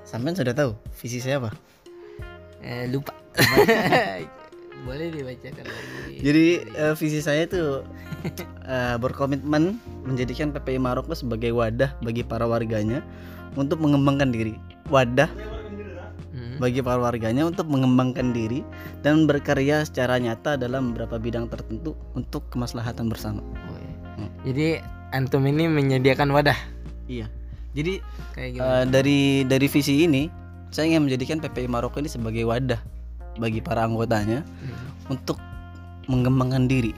[0.06, 1.52] Sampai sudah tahu visi saya apa?
[2.66, 3.14] Eh, lupa
[4.86, 7.82] boleh dibacakan lagi Jadi eh, visi saya itu
[8.66, 13.06] eh, berkomitmen menjadikan PPI Maroko sebagai wadah bagi para warganya
[13.58, 14.58] untuk mengembangkan diri.
[14.90, 15.30] Wadah.
[16.58, 18.64] Bagi para warganya untuk mengembangkan diri
[19.02, 23.42] dan berkarya secara nyata dalam beberapa bidang tertentu untuk kemaslahatan bersama.
[23.44, 23.94] Oh, iya.
[24.16, 24.32] Hmm.
[24.48, 24.68] jadi
[25.12, 26.56] antum ini menyediakan wadah
[27.06, 27.28] Iya.
[27.76, 28.00] Jadi
[28.32, 30.32] kayak eh, dari dari visi ini
[30.72, 32.80] saya ingin menjadikan PPI Maroko ini sebagai wadah
[33.36, 35.12] bagi para anggotanya Hmm.
[35.12, 35.38] untuk
[36.06, 36.94] mengembangkan diri,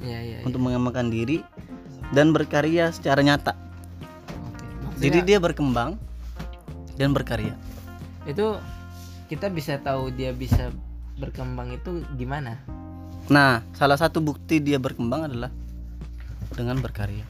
[0.00, 0.46] iya iya iya.
[0.46, 1.42] untuk mengembangkan diri
[2.14, 3.52] dan berkarya secara nyata.
[4.48, 4.64] Oke.
[5.02, 5.98] Jadi dia berkembang
[6.96, 7.54] dan berkarya.
[8.24, 8.56] itu
[9.34, 10.70] kita bisa tahu dia bisa
[11.18, 12.62] berkembang itu gimana
[13.24, 15.48] Nah, salah satu bukti dia berkembang adalah
[16.52, 17.24] dengan berkarya.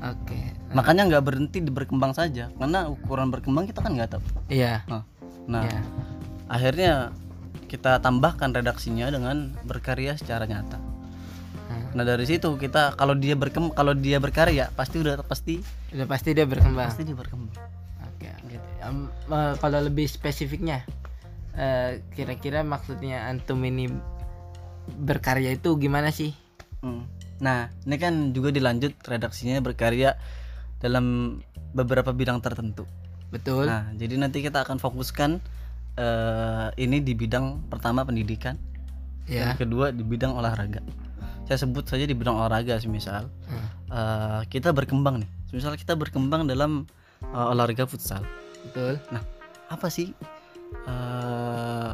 [0.00, 0.40] oke
[0.72, 4.24] Makanya nggak berhenti di berkembang saja, karena ukuran berkembang kita kan nggak tahu.
[4.48, 4.80] iya
[5.44, 5.80] Nah, iya.
[6.48, 6.92] akhirnya
[7.68, 10.80] kita tambahkan redaksinya dengan berkarya secara nyata.
[11.68, 11.92] Hmm.
[11.92, 15.60] Nah dari situ kita kalau dia berkem kalau dia berkarya pasti udah pasti
[15.92, 17.52] udah pasti dia berkembang pasti dia berkembang.
[18.00, 18.68] oke gitu.
[18.80, 20.88] Em, eh, kalau lebih spesifiknya
[21.58, 23.88] eh, kira-kira maksudnya antum ini
[25.00, 26.34] berkarya itu gimana sih
[26.84, 27.08] Hmm.
[27.40, 30.20] Nah ini kan juga dilanjut redaksinya berkarya
[30.84, 31.40] dalam
[31.72, 32.84] beberapa bidang tertentu.
[33.32, 35.40] betul Nah jadi nanti kita akan fokuskan
[35.96, 38.60] eh, ini di bidang pertama pendidikan,
[39.24, 40.84] ya yang kedua di bidang olahraga.
[41.44, 43.92] saya sebut saja di bidang olahraga misal hmm.
[43.92, 46.88] uh, kita berkembang nih misal kita berkembang dalam
[47.36, 48.24] uh, olahraga futsal
[48.64, 49.20] betul nah
[49.68, 50.16] apa sih
[50.86, 51.92] uh,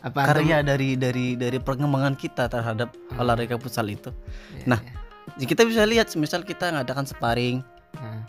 [0.00, 3.20] apa karya dari dari dari perkembangan kita terhadap hmm.
[3.20, 4.08] olahraga futsal itu
[4.56, 4.80] yeah, nah
[5.36, 5.44] yeah.
[5.44, 7.60] kita bisa lihat misal kita ngadakan sparring
[8.00, 8.22] hmm.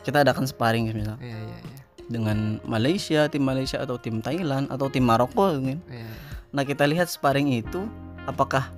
[0.00, 1.82] kita adakan sparring misal yeah, yeah, yeah.
[2.08, 6.16] dengan Malaysia tim Malaysia atau tim Thailand atau tim Maroko mungkin yeah, yeah.
[6.56, 7.84] nah kita lihat sparring itu
[8.24, 8.72] apakah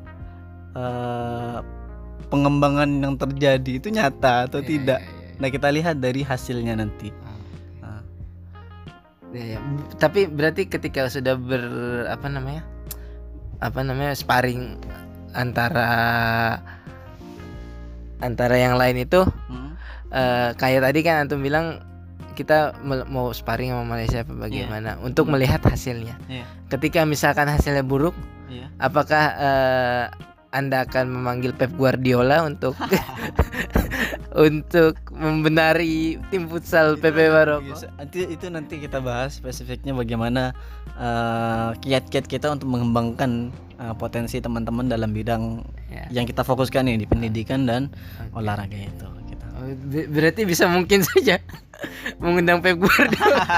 [0.74, 1.62] uh,
[2.28, 5.00] pengembangan yang terjadi itu nyata atau yeah, tidak.
[5.02, 5.38] Yeah, yeah, yeah.
[5.40, 7.08] Nah kita lihat dari hasilnya nanti.
[9.34, 9.58] Ya, ya.
[9.98, 11.62] Tapi berarti ketika sudah ber
[12.06, 12.62] apa namanya
[13.58, 14.76] apa namanya sparring
[15.32, 15.90] antara
[18.20, 19.70] antara yang lain itu hmm.
[20.12, 21.80] uh, kayak tadi kan antum bilang
[22.36, 25.04] kita mau sparring sama Malaysia apa bagaimana yeah.
[25.04, 26.20] untuk melihat hasilnya.
[26.28, 26.44] Yeah.
[26.68, 28.12] Ketika misalkan hasilnya buruk,
[28.52, 28.68] yeah.
[28.76, 30.04] apakah uh,
[30.52, 32.76] anda akan memanggil Pep Guardiola untuk
[34.36, 37.72] untuk membenari tim futsal PP Maroko.
[37.96, 40.52] Nanti itu nanti kita bahas spesifiknya bagaimana
[41.00, 43.48] uh, kiat-kiat kita untuk mengembangkan
[43.80, 46.04] uh, potensi teman-teman dalam bidang ya.
[46.12, 47.88] yang kita fokuskan nih di pendidikan dan
[48.20, 48.36] okay.
[48.36, 49.08] olahraga itu.
[49.32, 49.44] Gitu.
[49.56, 49.72] Oh,
[50.12, 51.40] berarti bisa mungkin saja
[52.20, 53.40] mengundang Pep Guardiola.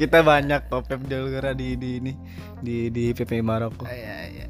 [0.00, 2.12] kita banyak kok Pep Guardiola di di ini
[2.62, 3.82] di di PP Maroko.
[3.82, 4.46] Oh, iya, iya.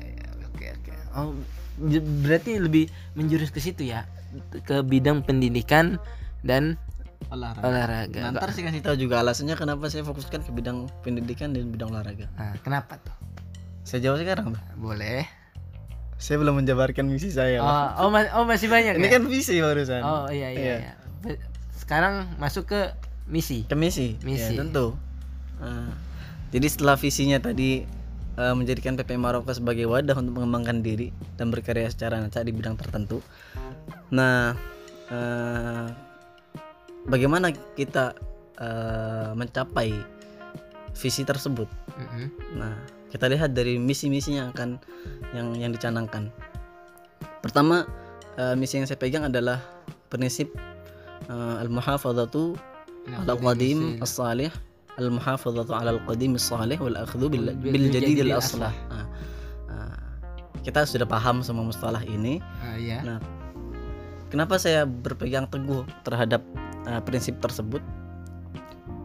[1.14, 1.30] Oh,
[2.24, 4.06] berarti lebih menjurus ke situ ya,
[4.66, 5.98] ke bidang pendidikan
[6.46, 6.78] dan
[7.30, 7.64] olahraga.
[7.66, 8.20] olahraga.
[8.34, 12.30] Ntar sih kasih tahu juga alasannya kenapa saya fokuskan ke bidang pendidikan dan bidang olahraga.
[12.38, 13.14] Nah, kenapa tuh?
[13.84, 15.28] Saya jawab sekarang, Boleh.
[16.16, 17.60] Saya belum menjabarkan misi saya.
[17.60, 18.96] Oh, oh, ma oh masih banyak.
[18.96, 19.12] Ini ya?
[19.18, 20.00] kan visi barusan.
[20.00, 20.62] Oh iya iya.
[20.62, 20.76] iya.
[21.26, 21.36] iya.
[21.74, 22.80] Sekarang masuk ke
[23.28, 23.66] misi.
[23.66, 24.16] Ke misi.
[24.22, 24.54] Misi.
[24.54, 24.96] Ya, tentu.
[25.58, 25.92] Nah,
[26.54, 27.84] jadi setelah visinya tadi
[28.38, 32.76] uh, menjadikan PP Maroko sebagai wadah untuk mengembangkan diri dan berkarya secara nyata di bidang
[32.78, 33.22] tertentu.
[34.10, 34.54] Nah,
[35.10, 35.86] uh,
[37.06, 38.14] bagaimana kita
[38.58, 39.94] uh, mencapai
[40.94, 41.66] visi tersebut?
[41.94, 42.26] Mm-hmm.
[42.58, 42.74] Nah,
[43.10, 44.78] kita lihat dari misi-misi yang akan
[45.34, 46.30] yang yang dicanangkan.
[47.42, 47.86] Pertama,
[48.38, 49.62] uh, misi yang saya pegang adalah
[50.08, 50.50] prinsip
[51.28, 52.56] uh, al-muhafadzatu
[53.28, 54.48] al-qadim as-salih
[55.00, 58.70] al-muhafadzatu 'ala al-qadim as-salih wal akhdhu bil, bil jadid al-aslah.
[58.90, 59.06] Nah,
[59.66, 59.94] nah,
[60.62, 62.38] kita sudah paham semua mustalah ini.
[62.62, 63.02] Uh, iya.
[63.02, 63.18] Nah,
[64.30, 66.40] kenapa saya berpegang teguh terhadap
[66.86, 67.82] uh, prinsip tersebut?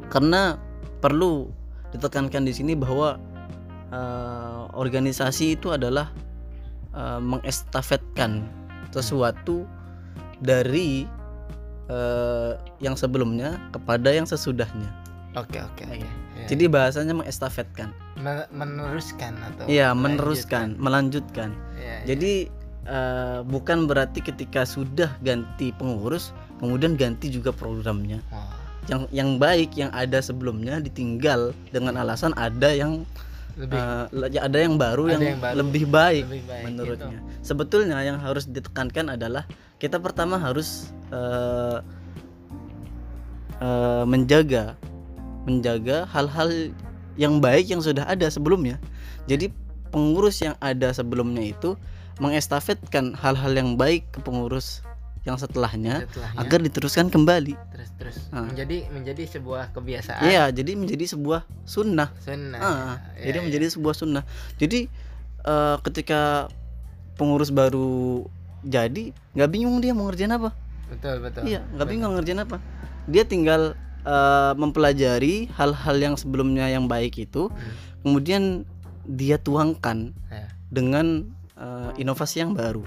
[0.09, 0.57] Karena
[1.01, 1.49] perlu
[1.93, 3.17] ditekankan di sini bahwa
[3.89, 6.13] uh, organisasi itu adalah
[6.93, 8.45] uh, mengestafetkan
[8.89, 9.65] sesuatu
[10.41, 11.05] dari
[11.91, 14.89] uh, yang sebelumnya kepada yang sesudahnya.
[15.37, 16.01] Oke oke oke.
[16.01, 16.47] Ya.
[16.49, 17.93] Jadi bahasanya mengestafetkan.
[18.49, 21.53] meneruskan atau Iya, meneruskan, melanjutkan.
[21.77, 22.49] Ya, Jadi
[22.89, 28.19] uh, bukan berarti ketika sudah ganti pengurus kemudian ganti juga programnya.
[28.33, 28.41] Oh.
[28.89, 33.05] Yang yang baik yang ada sebelumnya ditinggal dengan alasan ada yang
[33.59, 34.07] lebih uh,
[34.41, 37.19] ada yang baru, ada yang, yang baru, lebih baik, lebih baik menurutnya.
[37.21, 37.45] Gitu.
[37.45, 39.43] Sebetulnya yang harus ditekankan adalah
[39.77, 41.83] kita pertama harus uh,
[43.61, 44.79] uh, menjaga
[45.47, 46.73] menjaga hal-hal
[47.19, 48.79] yang baik yang sudah ada sebelumnya.
[49.27, 49.51] Jadi
[49.91, 51.75] pengurus yang ada sebelumnya itu
[52.19, 54.83] mengestafetkan hal-hal yang baik ke pengurus
[55.27, 57.55] yang setelahnya, setelahnya agar diteruskan kembali.
[57.75, 58.47] Terus terus nah.
[58.47, 60.23] menjadi menjadi sebuah kebiasaan.
[60.23, 62.09] Iya, jadi menjadi sebuah sunnah.
[62.23, 62.59] Sunnah.
[62.59, 63.43] Ah, ya, jadi ya.
[63.43, 64.23] menjadi sebuah sunnah.
[64.55, 64.87] Jadi
[65.43, 66.47] uh, ketika
[67.19, 68.23] pengurus baru
[68.63, 70.55] jadi, nggak bingung dia mau ngerjain apa.
[70.87, 71.43] Betul betul.
[71.47, 72.57] Iya, nggak bingung ngerjain apa.
[73.11, 73.75] Dia tinggal
[74.09, 78.01] uh, mempelajari hal-hal yang sebelumnya yang baik itu hmm.
[78.01, 78.43] kemudian
[79.05, 80.49] dia tuangkan ya.
[80.73, 82.81] dengan uh, inovasi yang baru.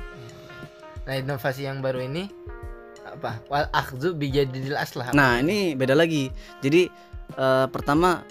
[1.06, 2.30] Nah inovasi yang baru ini
[3.06, 3.42] apa?
[3.50, 5.11] Wal akhzu bijadil aslah.
[5.14, 6.30] Nah ini beda lagi.
[6.62, 6.87] Jadi
[7.35, 8.22] uh, pertama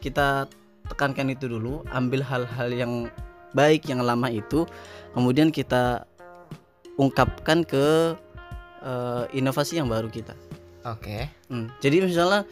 [0.00, 0.48] kita
[0.88, 2.92] tekankan itu dulu ambil hal-hal yang
[3.56, 4.68] baik yang lama itu
[5.16, 6.04] kemudian kita
[7.00, 8.12] ungkapkan ke
[8.84, 10.36] uh, inovasi yang baru kita
[10.84, 11.00] Oke.
[11.00, 11.22] Okay.
[11.48, 12.44] Hmm, jadi misalnya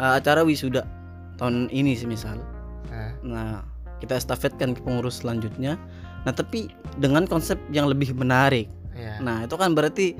[0.00, 0.88] uh, acara wisuda
[1.36, 2.40] tahun ini sih misal.
[2.88, 3.12] Uh.
[3.24, 3.60] Nah,
[4.00, 5.76] kita estafetkan ke pengurus selanjutnya.
[6.24, 8.68] Nah, tapi dengan konsep yang lebih menarik.
[8.96, 9.20] Yeah.
[9.20, 10.16] Nah, itu kan berarti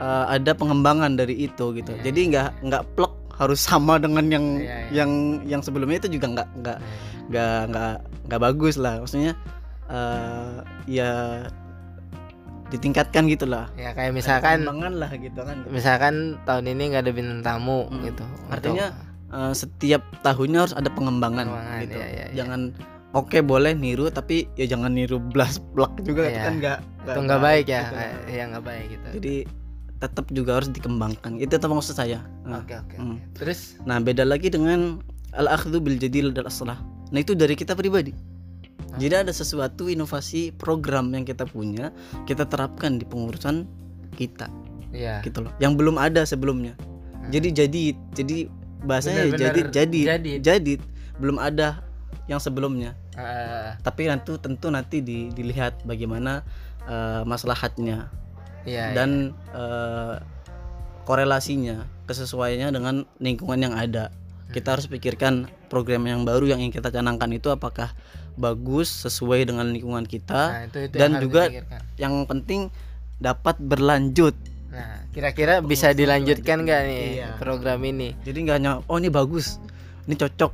[0.00, 1.92] uh, ada pengembangan dari itu gitu.
[2.00, 2.64] Yeah, jadi iya, nggak yeah.
[2.68, 5.04] nggak plek harus sama dengan yang yeah, yeah.
[5.04, 5.10] yang
[5.44, 7.28] yang sebelumnya itu juga nggak nggak iya, iya.
[7.28, 7.94] nggak nggak
[8.30, 8.94] nggak bagus lah.
[9.04, 9.32] Maksudnya
[9.92, 11.12] uh, ya
[12.72, 17.84] ditingkatkan gitulah ya kayak misalkan lah gitu kan misalkan tahun ini nggak ada bintang tamu
[17.92, 18.00] hmm.
[18.08, 18.96] gitu artinya
[19.28, 22.26] uh, setiap tahunnya harus ada pengembangan, pengembangan gitu ya, ya, ya.
[22.42, 22.60] jangan
[23.12, 26.42] oke okay, boleh niru tapi ya jangan niru blas blak juga Iya.
[26.48, 27.96] kan nggak itu nggak baik ya gitu.
[28.00, 29.36] Eh, ya nggak baik gitu jadi
[30.02, 33.12] tetap juga harus dikembangkan itu tetap maksud saya nah, oke oke hmm.
[33.12, 33.22] oke.
[33.38, 34.98] terus nah beda lagi dengan
[35.36, 36.80] al akhdhu bil jadil dan aslah
[37.12, 38.31] nah itu dari kita pribadi.
[39.00, 41.94] Jadi ada sesuatu inovasi program yang kita punya
[42.28, 43.64] kita terapkan di pengurusan
[44.16, 44.48] kita.
[44.92, 45.52] Ya gitu loh.
[45.56, 46.76] Yang belum ada sebelumnya.
[47.32, 48.36] Jadi jadi jadi
[48.82, 50.72] bahasanya Benar-benar jadi jadi jadi
[51.16, 51.86] belum ada
[52.28, 52.92] yang sebelumnya.
[53.16, 56.44] Eh, tapi nanti tentu nanti di- dilihat bagaimana
[56.88, 58.08] eh, maslahatnya.
[58.62, 60.16] Iya, dan eh,
[61.02, 64.14] korelasinya kesesuaiannya dengan lingkungan yang ada.
[64.52, 67.96] Kita harus pikirkan program yang baru yang ingin kita canangkan itu apakah
[68.36, 70.12] bagus sesuai dengan lingkungan iya.
[70.12, 70.42] kita.
[70.48, 71.42] Nah, itu, itu dan yang juga
[72.00, 72.60] yang penting
[73.22, 74.34] dapat berlanjut.
[74.72, 77.28] Nah kira-kira bisa dilanjutkan nggak nih Iya.
[77.36, 78.16] program ini?
[78.24, 79.60] Jadi nggak hanya oh ini bagus.
[80.08, 80.52] Ini cocok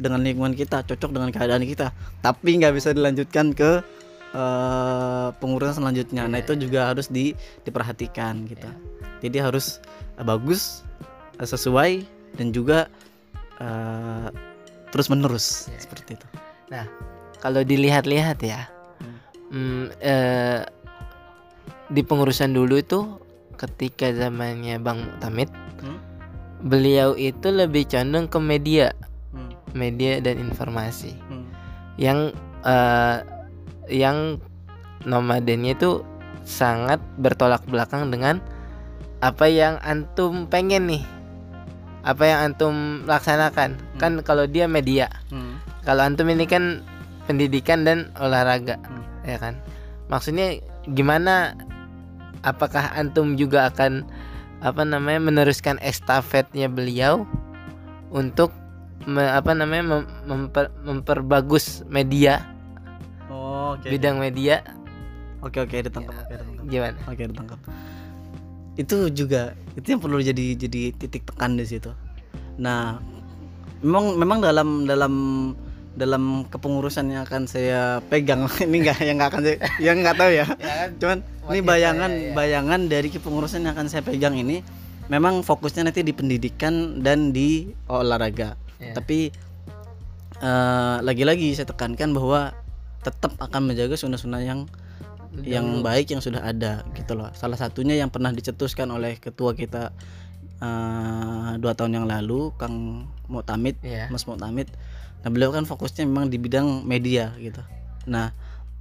[0.00, 1.92] dengan lingkungan kita cocok dengan keadaan kita.
[2.24, 3.84] Tapi nggak bisa dilanjutkan ke
[4.32, 6.24] eh, pengurusan selanjutnya.
[6.26, 8.70] Nah Iya, itu juga harus di, diperhatikan gitu.
[9.20, 9.78] Jadi harus
[10.16, 10.82] eh, bagus
[11.36, 12.02] eh, sesuai
[12.40, 12.88] dan juga
[13.60, 14.28] eh,
[14.90, 15.78] terus menerus Iya.
[15.86, 16.28] seperti itu
[17.40, 18.68] kalau dilihat-lihat ya
[19.50, 20.60] hmm, eh,
[21.90, 23.00] di pengurusan dulu itu
[23.58, 25.50] ketika zamannya Bang Muktamid
[25.80, 25.96] Hmm?
[26.60, 28.92] beliau itu lebih condong ke media.
[29.32, 31.16] Hmm, media dan informasi.
[31.16, 31.48] Hmm,
[31.96, 32.18] yang
[32.62, 33.16] eh,
[33.88, 34.36] yang
[35.08, 36.04] nomadennya itu
[36.44, 38.44] sangat bertolak belakang dengan
[39.20, 41.04] apa yang antum pengen nih
[42.00, 43.76] apa yang antum laksanakan.
[43.96, 45.08] Kan kalau dia media.
[45.32, 46.84] Hmm, kalau antum ini kan
[47.24, 49.04] pendidikan dan olahraga Hmm.
[49.26, 49.54] ya kan
[50.08, 51.54] maksudnya gimana
[52.42, 54.08] apakah antum juga akan
[54.60, 57.24] apa namanya meneruskan estafetnya beliau
[58.12, 58.52] untuk
[59.04, 62.44] me- apa namanya mem- memper- memperbagus media
[63.32, 64.64] oh oke bidang media
[65.40, 67.60] oke oke ditangkap oke ditangkap gimana Oke ditangkap.
[68.78, 71.90] Itu juga itu yang perlu jadi jadi titik tekan di situ.
[72.56, 72.96] Nah,
[73.82, 75.12] memang memang dalam dalam
[76.00, 80.30] dalam kepengurusan yang akan saya pegang ini enggak yang nggak akan saya yang nggak tahu
[80.32, 80.46] ya.
[80.56, 81.18] ya kan Cuman
[81.52, 82.32] ini bayangan saya, ya.
[82.32, 84.64] bayangan dari kepengurusan yang akan saya pegang ini
[85.12, 88.54] memang fokusnya nanti di pendidikan dan di olahraga.
[88.78, 88.94] Ya.
[88.96, 89.28] Tapi
[90.40, 92.54] eh, lagi-lagi saya tekankan bahwa
[93.02, 94.64] tetap akan menjaga sunnah-sunnah yang
[95.46, 97.30] yang baik yang sudah ada gitu loh.
[97.38, 99.90] Salah satunya yang pernah dicetuskan oleh ketua kita
[100.62, 104.10] eh, dua tahun yang lalu, Kang Mutamid, Iya.
[104.14, 104.70] Mas Mutamid.
[105.20, 107.60] Nah beliau kan fokusnya memang di bidang media gitu.
[108.08, 108.32] Nah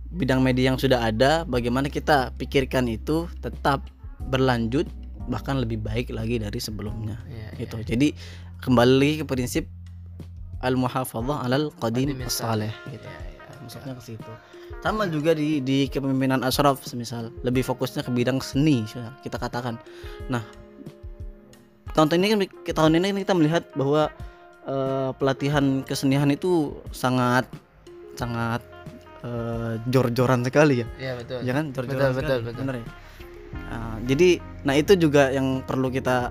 [0.10, 3.86] bidang media yang sudah ada, bagaimana kita pikirkan itu tetap
[4.34, 4.90] berlanjut
[5.30, 7.78] bahkan lebih baik lagi dari sebelumnya Iya, gitu.
[7.86, 8.18] Jadi
[8.66, 9.70] kembali ke prinsip
[10.66, 12.94] al muhafadzah alal qadim saleh iya.
[12.98, 13.08] gitu.
[13.08, 13.54] Iya, iya.
[13.62, 14.32] Masuknya ke situ.
[14.82, 18.86] Sama juga di di kepemimpinan Ashraf semisal lebih fokusnya ke bidang seni
[19.22, 19.78] kita katakan.
[20.30, 20.42] Nah,
[21.94, 22.40] tahun ini kan
[22.74, 24.10] tahun ini kita melihat bahwa
[24.70, 27.50] eh, pelatihan kesenian itu sangat
[28.14, 28.62] sangat
[29.26, 30.88] eh, jor-joran sekali ya.
[31.02, 32.22] Iya betul Ya kan jor-joran Betul, sekali.
[32.22, 32.60] betul, betul.
[32.62, 32.86] Bener ya?
[33.50, 34.30] Nah, jadi
[34.62, 36.30] nah itu juga yang perlu kita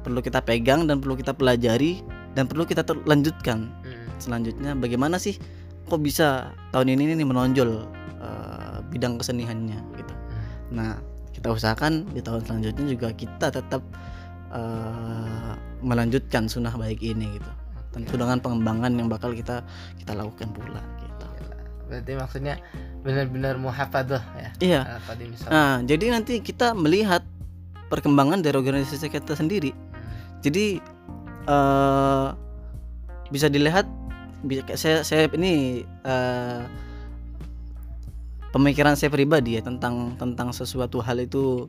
[0.00, 1.98] perlu kita pegang dan perlu kita pelajari
[2.32, 4.06] dan perlu kita lanjutkan Mm.
[4.22, 5.34] selanjutnya bagaimana sih
[5.90, 7.84] kok bisa tahun ini nih menonjol
[8.22, 10.14] eh, bidang keseniannya gitu.
[10.70, 11.02] Nah,
[11.34, 13.82] kita usahakan di tahun selanjutnya juga kita tetap
[14.54, 17.50] eh, melanjutkan sunnah baik ini gitu.
[17.90, 19.66] Tentu dengan pengembangan yang bakal kita
[19.98, 21.26] kita lakukan pula gitu.
[21.90, 22.54] Berarti maksudnya
[23.02, 24.80] benar-benar muhafadah ya Iya.
[25.08, 25.50] saleh.
[25.50, 27.24] Nah, jadi nanti kita melihat
[27.90, 29.74] perkembangan dari organisasi kita sendiri.
[29.74, 30.38] Hmm.
[30.44, 30.78] Jadi
[31.50, 32.28] eh
[33.30, 33.86] bisa dilihat
[34.46, 36.62] bisa saya saya ini eh,
[38.50, 41.66] pemikiran saya pribadi ya tentang tentang sesuatu hal itu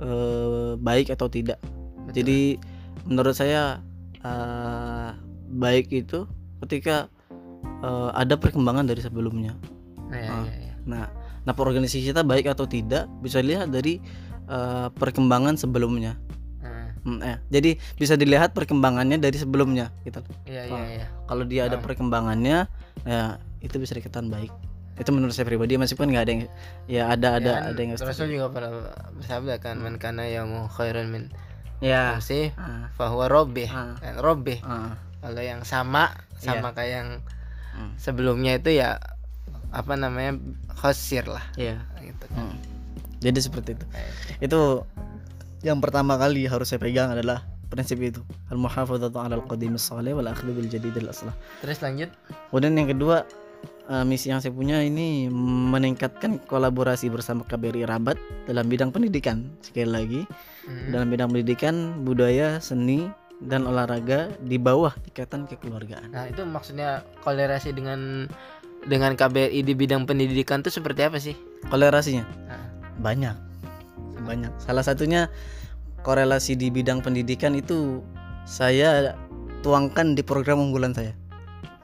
[0.00, 1.58] eh, baik atau tidak.
[2.06, 2.14] Betul.
[2.22, 2.40] Jadi
[3.06, 3.82] menurut saya
[4.22, 4.85] eh,
[5.56, 6.28] baik itu
[6.64, 7.08] ketika
[7.82, 9.56] eh, ada perkembangan dari sebelumnya.
[10.08, 10.44] Nah, ah.
[10.46, 10.74] iya.
[10.86, 11.04] Nah,
[11.42, 13.98] nah organisasi kita baik atau tidak bisa dilihat dari
[14.46, 16.14] eh, perkembangan sebelumnya.
[16.62, 16.90] Hmm.
[17.02, 20.22] Hmm, eh, jadi bisa dilihat perkembangannya dari sebelumnya gitu.
[20.46, 20.86] iya iya Ah.
[20.86, 21.82] iya Kalau dia ada Ah.
[21.82, 22.58] perkembangannya,
[23.02, 23.22] ya
[23.62, 24.50] itu bisa dikatakan baik.
[24.96, 26.42] Itu menurut saya pribadi meskipun nggak ada yang
[26.88, 31.12] ya ada ada Ya ada yang Rasul juga pernah bersabda kan man kana yamu khairun
[31.12, 31.24] min
[31.84, 32.16] Ya.
[32.16, 33.92] amsi Ah, fahuwa robbih Ah.
[34.00, 34.16] kan
[34.64, 37.10] ah, kalau yang sama sama kayak yang
[37.72, 37.92] Hmm.
[38.00, 38.96] sebelumnya itu ya
[39.68, 40.40] apa namanya
[40.72, 41.84] khosir lah iya.
[42.00, 42.56] gitu kan Hmm.
[43.16, 43.84] Jadi seperti itu.
[43.88, 44.12] Kayak-
[44.44, 44.60] Itu
[45.60, 50.24] yang pertama kali harus saya pegang adalah prinsip itu al muhafadzatu 'alal qadim salih wal
[50.24, 51.34] akhdhu bil jadid al aslah.
[51.58, 52.12] terus lanjut
[52.48, 53.26] Kemudian yang kedua
[53.88, 55.26] uh, misi yang saya punya ini
[55.66, 60.20] meningkatkan kolaborasi bersama KBRI Rabat dalam bidang pendidikan sekali lagi
[60.64, 60.92] hmm.
[60.94, 63.10] dalam bidang pendidikan budaya seni
[63.44, 66.08] dan olahraga di bawah ikatan kekeluargaan.
[66.08, 68.30] Nah itu maksudnya kolaborasi dengan
[68.86, 71.36] dengan KBRI di bidang pendidikan itu seperti apa sih?
[71.68, 72.64] Kolaborasinya nah.
[73.02, 73.36] banyak,
[74.24, 74.52] banyak.
[74.62, 75.28] Salah satunya
[76.06, 78.00] korelasi di bidang pendidikan itu
[78.46, 79.18] saya
[79.60, 81.12] tuangkan di program unggulan saya.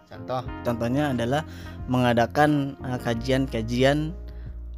[0.09, 0.47] Contoh?
[0.63, 1.43] Contohnya adalah
[1.91, 4.15] mengadakan uh, kajian-kajian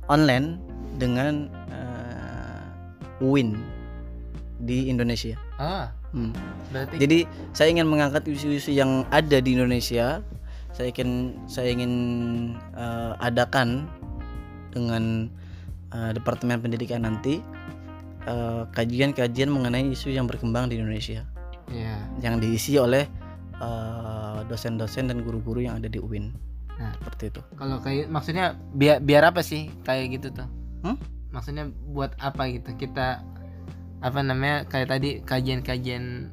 [0.09, 0.57] online
[0.97, 3.61] dengan uh, UIN
[4.65, 5.37] di Indonesia.
[5.61, 5.93] Ah.
[6.15, 6.31] Hmm.
[6.71, 6.95] Berarti...
[7.03, 7.19] Jadi
[7.51, 10.23] saya ingin mengangkat isu-isu yang ada di Indonesia.
[10.75, 11.93] Saya ingin saya ingin
[12.79, 13.91] uh, adakan
[14.71, 15.31] dengan
[15.95, 17.43] uh, Departemen Pendidikan nanti
[18.73, 21.27] kajian-kajian uh, mengenai isu yang berkembang di Indonesia.
[21.69, 22.01] Yeah.
[22.23, 23.05] Yang diisi oleh
[24.49, 26.33] dosen-dosen uh, dan guru-guru yang ada di UIN.
[26.75, 27.41] Nah, seperti itu.
[27.55, 30.49] Kalau kayak maksudnya biar biar apa sih kayak gitu tuh?
[30.83, 30.99] Hmm?
[31.31, 32.75] Maksudnya buat apa gitu?
[32.75, 33.23] Kita
[34.05, 36.29] apa namanya kayak tadi kajian-kajian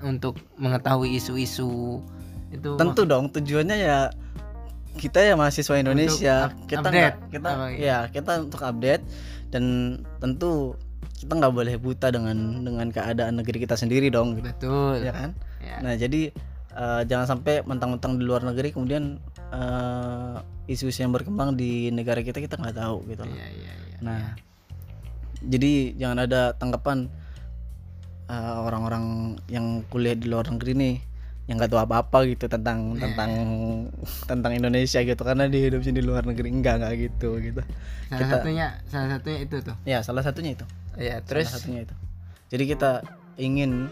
[0.00, 2.00] untuk mengetahui isu-isu
[2.48, 3.98] itu tentu dong tujuannya ya
[4.96, 7.16] kita ya mahasiswa Indonesia up, kita update.
[7.28, 8.08] kita iya.
[8.08, 9.04] ya kita untuk update
[9.52, 9.64] dan
[10.20, 10.76] tentu
[11.20, 15.76] kita nggak boleh buta dengan dengan keadaan negeri kita sendiri dong betul ya kan ya.
[15.80, 16.32] nah jadi
[16.76, 19.20] uh, jangan sampai mentang-mentang di luar negeri kemudian
[19.52, 23.36] uh, isu-isu yang berkembang di negara kita kita nggak tahu gitu loh.
[23.36, 24.51] Ya, ya, ya, nah ya
[25.46, 27.10] jadi jangan ada tanggapan
[28.30, 30.96] uh, orang-orang yang kuliah di luar negeri nih
[31.50, 33.02] yang nggak tahu apa-apa gitu tentang yeah.
[33.02, 33.30] tentang
[34.30, 35.22] tentang Indonesia gitu.
[35.22, 37.60] Karena dia hidup di luar negeri enggak enggak gitu gitu.
[38.08, 39.76] Salah kita, satunya salah satunya itu tuh.
[39.82, 40.66] Ya salah satunya itu.
[40.94, 41.50] Ya terus?
[41.50, 41.94] salah satunya itu.
[42.52, 42.90] Jadi kita
[43.40, 43.90] ingin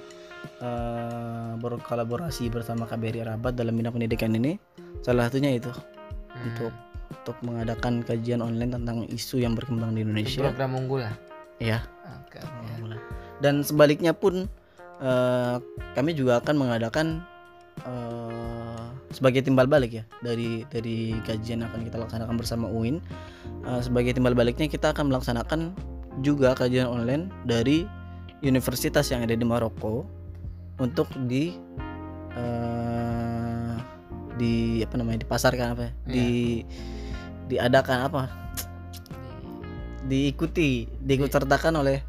[0.62, 4.57] uh, berkolaborasi bersama KBRI Rabat dalam bidang pendidikan ini.
[5.03, 5.70] Salah satunya itu.
[6.30, 6.46] Hmm.
[6.46, 6.72] untuk
[7.11, 10.46] untuk mengadakan kajian online tentang isu yang berkembang di Indonesia.
[10.46, 11.29] Program unggul lah
[11.61, 11.84] ya
[12.26, 12.98] okay, ya.
[13.44, 14.48] dan sebaliknya pun
[15.04, 15.61] uh,
[15.94, 17.20] kami juga akan mengadakan
[17.84, 23.02] uh, sebagai timbal balik ya dari dari kajian akan kita laksanakan bersama UIN
[23.68, 25.76] uh, sebagai timbal baliknya kita akan melaksanakan
[26.24, 27.84] juga kajian online dari
[28.40, 30.08] universitas yang ada di Maroko
[30.80, 31.52] untuk di
[32.34, 33.76] uh,
[34.40, 35.90] di apa namanya dipasarkan apa ya?
[35.90, 35.92] Yeah.
[36.08, 36.28] di
[37.50, 38.39] diadakan apa
[40.09, 42.01] diikuti diikut sertakan oleh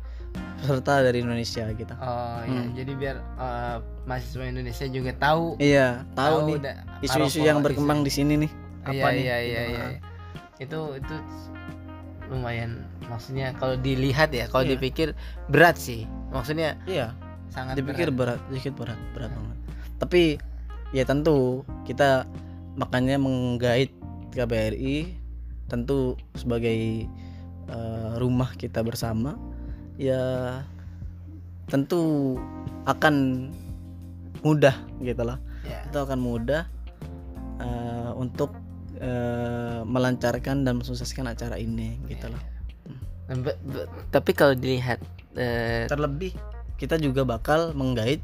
[0.62, 1.94] peserta dari Indonesia gitu.
[1.98, 2.74] Oh iya, hmm.
[2.78, 5.58] jadi biar uh, mahasiswa Indonesia juga tahu.
[5.58, 6.58] Iya, tahu, tahu nih
[7.02, 8.52] isu-isu yang berkembang di sini nih.
[8.86, 9.24] Apa iya, nih?
[9.26, 9.86] Iya iya iya.
[10.62, 11.16] Itu itu
[12.30, 14.78] lumayan maksudnya kalau dilihat ya, kalau iya.
[14.78, 15.18] dipikir
[15.50, 16.06] berat sih.
[16.32, 17.12] Maksudnya Iya.
[17.52, 19.36] Sangat dipikir berat, berat sedikit berat, berat iya.
[19.36, 19.58] banget.
[20.00, 20.22] Tapi
[20.96, 22.24] ya tentu kita
[22.80, 23.92] makanya menggait
[24.32, 25.20] KBRI
[25.68, 27.08] tentu sebagai
[27.72, 29.39] uh, rumah kita bersama
[29.95, 30.61] ya
[31.72, 32.36] tentu
[32.84, 33.47] akan
[34.43, 35.82] mudah gitu loh yeah.
[35.88, 36.67] itu akan mudah
[37.61, 38.51] uh, untuk
[38.99, 42.34] uh, melancarkan dan mensukseskan acara ini gitu yeah.
[42.36, 42.41] loh
[43.32, 43.41] hmm.
[43.45, 43.80] be, be,
[44.11, 44.99] tapi kalau dilihat
[45.38, 46.36] uh, terlebih
[46.76, 48.19] kita juga bakal menggait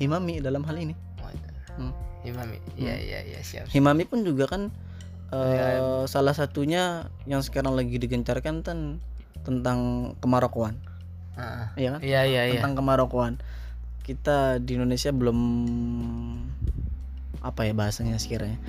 [0.00, 0.94] Himami dalam hal ini
[1.76, 1.92] hmm.
[2.24, 3.04] Himami ya hmm.
[3.08, 4.68] ya ya siap Himami pun juga kan
[5.32, 8.98] uh, salah satunya yang sekarang lagi digencarkan kan
[9.46, 10.76] tentang kemarokuan
[11.38, 12.00] uh, iya kan?
[12.04, 12.78] Iya iya tentang iya.
[12.78, 13.34] kemarokuan
[14.04, 15.38] kita di Indonesia belum
[17.40, 18.60] apa ya bahasanya sekiranya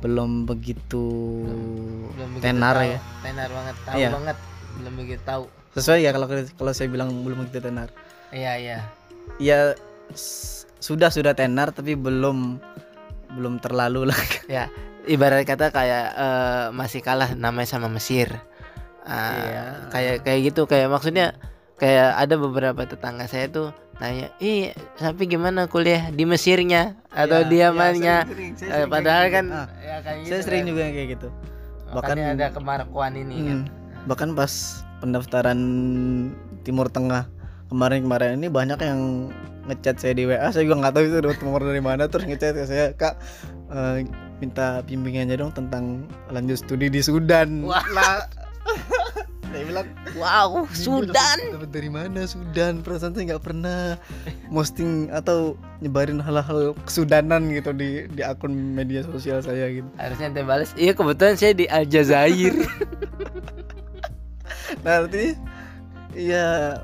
[0.00, 1.04] belum begitu
[1.42, 2.92] belum, belum begitu tenar tahu.
[2.92, 2.98] ya.
[3.24, 4.10] Tenar banget tahu iya.
[4.12, 4.36] banget.
[4.76, 5.44] Belum begitu tahu.
[5.72, 7.88] Sesuai ya kalau kalau saya bilang belum begitu tenar.
[8.30, 8.78] Iya iya.
[9.40, 9.58] Ya
[10.78, 12.60] sudah sudah tenar tapi belum
[13.34, 14.20] belum terlalu lah.
[14.46, 14.68] Ya
[15.06, 18.30] ibarat kata kayak uh, masih kalah namanya sama Mesir
[19.06, 19.64] uh, iya.
[19.90, 21.38] kayak kayak gitu kayak maksudnya
[21.76, 27.48] kayak ada beberapa tetangga saya tuh nanya, ih tapi gimana kuliah di Mesirnya atau ya,
[27.48, 28.16] diamannya?
[28.24, 30.70] Ya, sering, sering, eh, padahal kan ah, ya, kayak saya gitu, sering kan.
[30.72, 31.28] juga kayak gitu.
[31.96, 33.58] Bahkan ada kemarakuan ini hmm, kan.
[34.04, 34.52] Bahkan pas
[35.00, 35.60] pendaftaran
[36.60, 37.24] Timur Tengah
[37.72, 39.32] kemarin-kemarin ini banyak yang
[39.66, 42.54] ngechat saya di WA saya juga nggak tahu itu dapat nomor dari mana terus ngechat
[42.54, 43.18] ke saya kak
[43.70, 44.02] uh,
[44.40, 47.64] minta bimbingannya dong tentang lanjut studi di Sudan.
[47.64, 47.84] Wah.
[47.92, 48.28] Lah.
[49.56, 49.88] saya bilang,
[50.20, 51.38] wow, Sudan.
[51.56, 52.84] Dapat dari mana Sudan?
[52.84, 53.96] Perasaan saya nggak pernah
[54.52, 59.88] posting atau nyebarin hal-hal kesudanan gitu di di akun media sosial saya gitu.
[59.96, 60.76] Harusnya ente balas.
[60.76, 62.54] Iya kebetulan saya di Aljazair.
[64.84, 65.32] nah, artinya
[66.12, 66.76] iya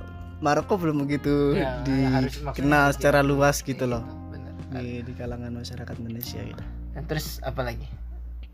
[0.42, 4.02] Maroko belum begitu ya, dikenal secara luas gitu loh.
[4.34, 4.52] Bener.
[4.74, 6.64] Di, di kalangan masyarakat Indonesia gitu
[7.08, 7.88] terus apa lagi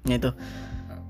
[0.06, 0.30] Ya itu.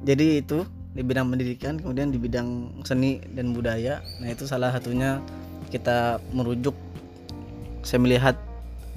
[0.07, 0.65] Jadi itu
[0.97, 4.01] di bidang pendidikan, kemudian di bidang seni dan budaya.
[4.19, 5.23] Nah, itu salah satunya
[5.69, 6.75] kita merujuk
[7.85, 8.35] saya melihat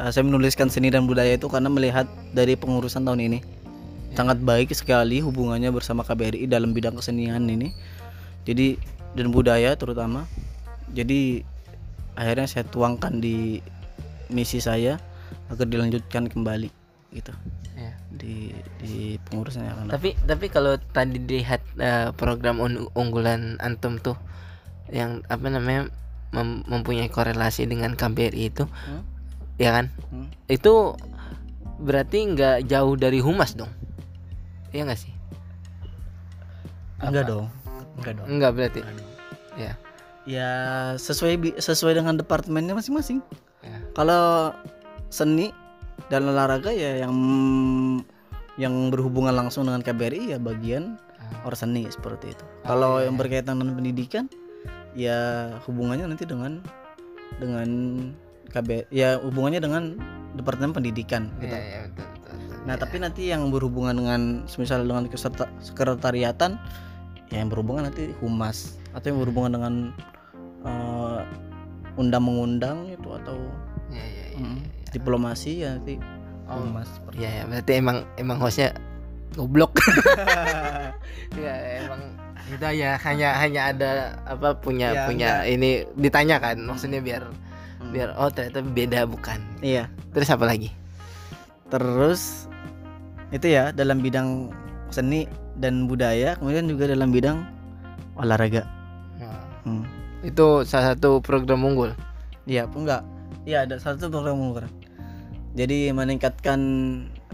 [0.02, 3.40] uh, saya menuliskan seni dan budaya itu karena melihat dari pengurusan tahun ini
[4.18, 7.70] sangat baik sekali hubungannya bersama KBRI dalam bidang kesenian ini.
[8.48, 8.80] Jadi
[9.14, 10.26] dan budaya terutama.
[10.92, 11.46] Jadi
[12.14, 13.60] akhirnya saya tuangkan di
[14.28, 15.00] misi saya
[15.48, 16.68] agar dilanjutkan kembali
[17.12, 17.32] gitu
[17.74, 17.92] ya.
[18.10, 23.96] di di pengurusan yang akan Tapi tapi kalau tadi dilihat uh, program un- unggulan antum
[23.98, 24.16] tuh
[24.88, 25.88] yang apa namanya
[26.32, 29.04] mem- mempunyai korelasi dengan KBRI itu, Hmm?
[29.56, 29.92] ya kan?
[30.08, 30.28] Hmm?
[30.48, 30.96] Itu
[31.78, 33.72] berarti nggak jauh dari humas dong?
[34.70, 35.12] Iya nggak sih?
[37.02, 37.50] enggak dong
[37.98, 38.82] enggak dong Enggak berarti.
[39.58, 39.74] Ya.
[40.26, 40.50] Ya
[41.02, 43.26] sesuai sesuai dengan departemennya masing-masing
[43.66, 43.78] ya.
[43.98, 44.54] kalau
[45.10, 45.50] seni
[46.14, 47.14] dan olahraga ya yang
[48.60, 51.00] yang berhubungan langsung dengan KBRI ya bagian
[51.32, 51.48] Ah.
[51.48, 52.44] or seni seperti itu.
[52.44, 53.22] Oh, Kalau iya, yang iya.
[53.24, 54.24] berkaitan dengan pendidikan
[54.92, 55.20] ya
[55.64, 56.60] hubungannya nanti dengan
[57.40, 57.70] dengan
[58.52, 59.96] KB ya hubungannya dengan
[60.36, 61.56] departemen pendidikan gitu.
[61.56, 62.58] Iya, iya, betul, betul, betul.
[62.68, 62.82] Nah, Iya.
[62.84, 64.22] tapi nanti yang berhubungan dengan
[64.60, 65.08] misal dengan
[65.64, 66.60] sekretariatan
[67.32, 69.74] ya yang berhubungan nanti humas atau yang berhubungan dengan
[70.62, 71.20] eh,
[71.96, 73.38] undang mengundang itu atau
[73.92, 74.92] Iya, iya, iya, mm, iya.
[74.92, 75.96] diplomasi ya nanti
[76.52, 76.68] Oh.
[76.84, 78.76] seperti Iya, ya, berarti emang emang hostnya
[79.34, 79.72] goblok.
[81.40, 82.02] ya emang
[82.52, 83.92] itu ya hanya hanya ada
[84.28, 87.24] apa punya Ya, punya ini ditanya kan maksudnya biar
[87.82, 87.90] Hmm.
[87.96, 89.40] biar oh ternyata beda bukan.
[89.60, 90.70] iya Terus apa lagi?
[91.66, 92.46] terus
[93.32, 94.52] itu ya dalam bidang
[94.92, 95.24] seni
[95.56, 97.48] dan budaya kemudian juga dalam bidang
[98.14, 98.68] olahraga
[99.18, 99.82] Nah, hmm.
[100.22, 101.94] Itu salah satu program unggul.
[102.46, 103.02] Iya, enggak.
[103.46, 104.70] Iya, ada satu program unggulan.
[105.58, 106.60] Jadi meningkatkan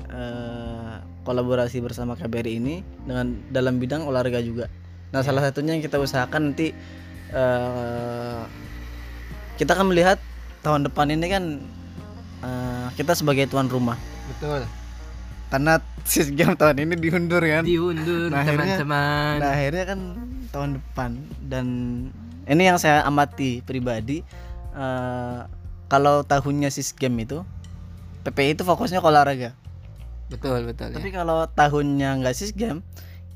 [0.08, 0.96] eh,
[1.28, 4.72] kolaborasi bersama KBRI ini dengan dalam bidang olahraga juga.
[5.12, 6.72] Nah, salah satunya yang kita usahakan nanti
[7.32, 8.42] eh,
[9.60, 10.18] kita akan melihat
[10.64, 11.44] tahun depan ini kan
[12.42, 14.00] eh, kita sebagai tuan rumah.
[14.32, 14.64] Betul.
[15.48, 17.64] Karena SEA Games tahun ini diundur kan.
[17.64, 19.36] Diundur Nah, akhirnya- teman-teman.
[19.44, 20.00] Nah, akhirnya kan
[20.52, 21.12] tahun depan
[21.52, 21.66] dan
[22.48, 24.24] ini yang saya amati pribadi
[24.74, 25.40] eh,
[25.88, 27.44] kalau tahunnya SIS Game itu
[28.24, 29.52] PPI itu fokusnya ke olahraga.
[30.28, 32.84] betul, betul Tapi kalau tahunnya nggak SIS Game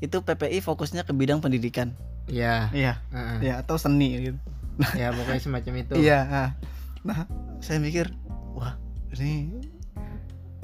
[0.00, 1.96] itu PPI fokusnya ke bidang pendidikan.
[2.26, 2.68] ya.
[2.70, 3.16] Iya, Ya.
[3.16, 3.36] Heeh.
[3.42, 4.38] iya atau seni gitu.
[4.96, 5.92] ya pokoknya semacam itu.
[5.96, 6.48] Iya, nah.
[7.02, 7.18] Nah,
[7.58, 8.12] saya mikir,
[8.52, 8.76] wah,
[9.12, 9.52] ini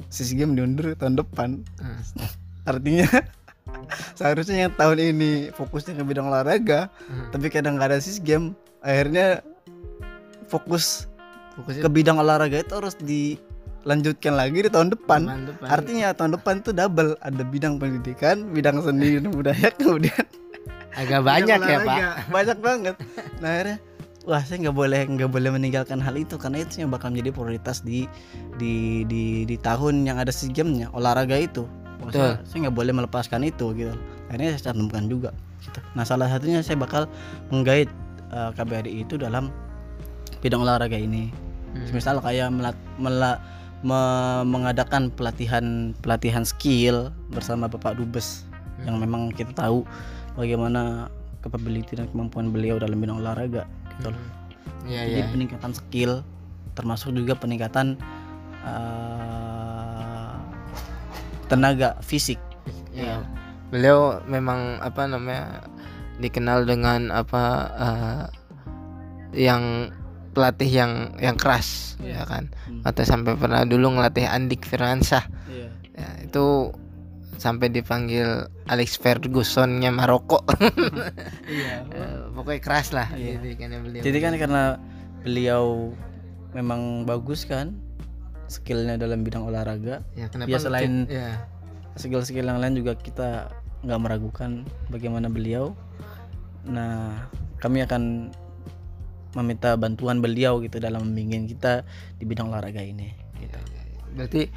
[0.07, 1.61] SIS Game diundur tahun depan.
[1.81, 1.99] Heeh.
[2.65, 3.07] Artinya
[4.17, 7.27] seharusnya yang tahun ini fokusnya ke bidang olahraga, Heeh.
[7.33, 8.55] tapi kadang nggak ada sis game.
[8.79, 9.43] Akhirnya
[10.47, 11.09] fokus
[11.59, 15.27] Fokusnya ke bidang olahraga itu harus dilanjutkan lagi di tahun depan.
[15.27, 15.67] Tahun depan.
[15.67, 17.11] artinya tahun depan itu double.
[17.19, 20.23] Ada bidang pendidikan bidang seni dan budaya kemudian
[20.95, 21.99] agak banyak ya, Pak.
[22.31, 22.95] banyak banget.
[23.43, 23.77] Nah akhirnya
[24.23, 27.83] wah saya nggak boleh nggak boleh meninggalkan hal itu karena itu yang bakal menjadi prioritas
[27.83, 28.07] di
[28.55, 31.67] di di, di tahun yang ada SEA Games-nya olahraga itu
[32.09, 33.93] Saya, nggak boleh melepaskan itu gitu
[34.27, 35.29] akhirnya saya cantumkan juga
[35.59, 35.79] gitu.
[35.93, 37.05] nah salah satunya saya bakal
[37.49, 37.91] menggait
[38.29, 39.51] eh, KBRI itu dalam
[40.39, 41.27] bidang olahraga ini
[41.69, 41.85] Hmm.
[41.93, 43.37] misal kayak melat, mela-
[43.81, 48.41] me- mengadakan pelatihan pelatihan skill bersama Bapak Dubes
[48.81, 49.85] yang memang kita tahu
[50.33, 54.23] bagaimana capability dan kemampuan beliau dalam bidang olahraga gitu loh.
[54.83, 55.29] Iya, Jadi iya.
[55.29, 56.25] peningkatan skill
[56.73, 58.01] termasuk juga peningkatan
[58.65, 59.48] eh,
[61.49, 62.37] tenaga fisik.
[62.93, 63.25] Iya.
[63.73, 65.65] Beliau memang apa namanya
[66.21, 67.43] dikenal dengan apa
[67.77, 68.23] eh,
[69.33, 69.93] yang
[70.33, 72.21] pelatih yang yang keras Iya.
[72.21, 72.43] ya kan.
[72.69, 72.81] Hmm.
[72.85, 75.25] Atau sampai pernah dulu ngelatih Andik Firmansyah.
[75.49, 75.69] Iya.
[75.99, 76.71] Ya, itu
[77.39, 80.43] sampai dipanggil Alex Fergusonnya Maroko.
[81.49, 81.81] Iya.
[81.89, 83.41] Eh, pokoknya keras lah Iya.
[83.81, 84.03] beliau.
[84.05, 84.63] Jadi kan karena
[85.25, 85.91] beliau
[86.53, 87.73] memang bagus kan
[88.49, 91.37] skillnya dalam bidang olahraga ya kenapa ya, selain- ya
[91.95, 95.71] skill-skill yang lain juga kita nggak meragukan bagaimana beliau.
[96.67, 97.27] Nah,
[97.59, 98.31] kami akan
[99.35, 101.83] meminta bantuan beliau gitu dalam membimbing kita
[102.17, 103.13] di bidang olahraga ini.
[103.39, 103.59] Gitu.
[104.09, 104.49] berarti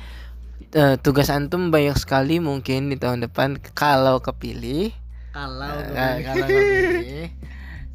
[0.72, 4.90] eh, tugas antum banyak sekali mungkin di tahun depan kalau kepilih
[5.30, 7.28] Kalau Eh, kalau kepilih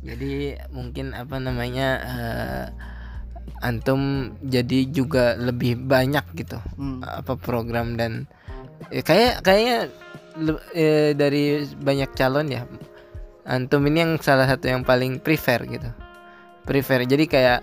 [0.06, 0.34] jadi
[0.70, 2.66] mungkin apa namanya eh,
[3.62, 7.02] antum jadi juga lebih banyak gitu Hmm.
[7.02, 8.30] apa program dan
[8.94, 9.90] eh, kayak kayaknya
[10.38, 12.64] le- eh, dari banyak calon ya
[13.48, 15.90] antum ini yang salah satu yang paling prefer gitu.
[16.68, 17.60] Prefer jadi kayak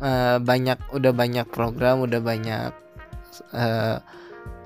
[0.00, 2.72] eh, banyak udah banyak program udah banyak
[3.52, 3.96] eh,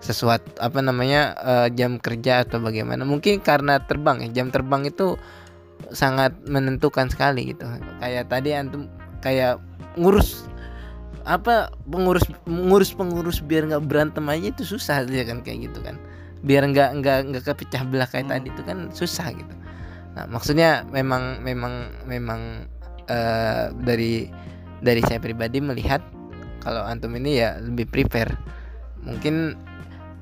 [0.00, 3.02] sesuatu apa namanya uh, jam kerja atau bagaimana.
[3.02, 5.18] Mungkin karena terbang ya jam terbang itu
[5.90, 7.66] sangat menentukan sekali gitu.
[7.98, 8.86] Kayak tadi antum
[9.18, 9.58] kayak
[9.96, 10.48] ngurus
[11.26, 15.98] apa pengurus pengurus pengurus biar nggak berantem aja itu susah aja kan kayak gitu kan.
[16.46, 19.54] Biar nggak nggak nggak kepecah belah kayak tadi itu kan susah gitu.
[20.14, 22.70] Nah maksudnya memang memang memang
[23.10, 24.30] uh, dari
[24.84, 25.98] dari saya pribadi melihat
[26.62, 28.30] kalau antum ini ya lebih prepare.
[29.02, 29.58] Mungkin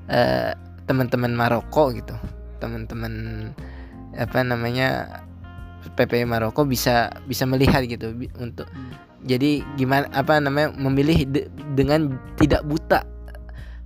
[0.09, 0.53] uh,
[0.89, 2.16] teman-teman Maroko gitu
[2.61, 3.12] teman-teman
[4.16, 5.20] apa namanya
[6.01, 9.04] PPI Maroko bisa bisa melihat gitu untuk hmm.
[9.25, 13.09] Jadi gimana apa namanya memilih de, dengan tidak buta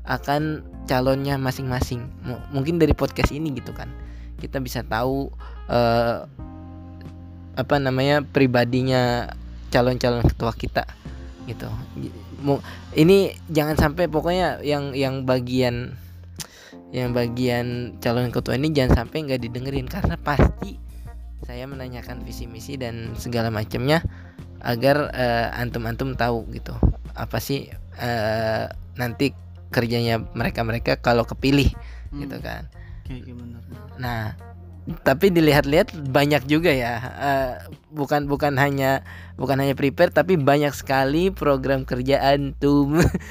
[0.03, 2.03] akan calonnya masing-masing.
[2.51, 3.87] Mungkin dari podcast ini gitu kan.
[4.43, 5.31] Kita bisa tahu
[5.71, 6.27] uh,
[7.55, 9.31] apa namanya pribadinya
[9.71, 10.85] calon-calon ketua kita
[11.47, 11.71] gitu.
[12.99, 15.95] Ini jangan sampai pokoknya yang yang bagian
[16.89, 19.87] yang bagian calon ketua ini jangan sampai nggak didengerin.
[19.87, 20.81] Karena pasti
[21.47, 24.03] saya menanyakan visi misi dan segala macamnya
[24.63, 26.75] agar uh, antum-antum tahu gitu
[27.15, 29.35] apa sih uh, nanti
[29.69, 31.71] kerjanya mereka-mereka kalau kepilih
[32.11, 32.21] hmm.
[32.25, 32.67] gitu kan.
[34.01, 34.37] Nah,
[35.05, 37.53] tapi dilihat-lihat banyak juga ya uh,
[37.93, 39.05] bukan bukan hanya
[39.37, 42.89] bukan hanya prepare tapi banyak sekali program kerjaan tuh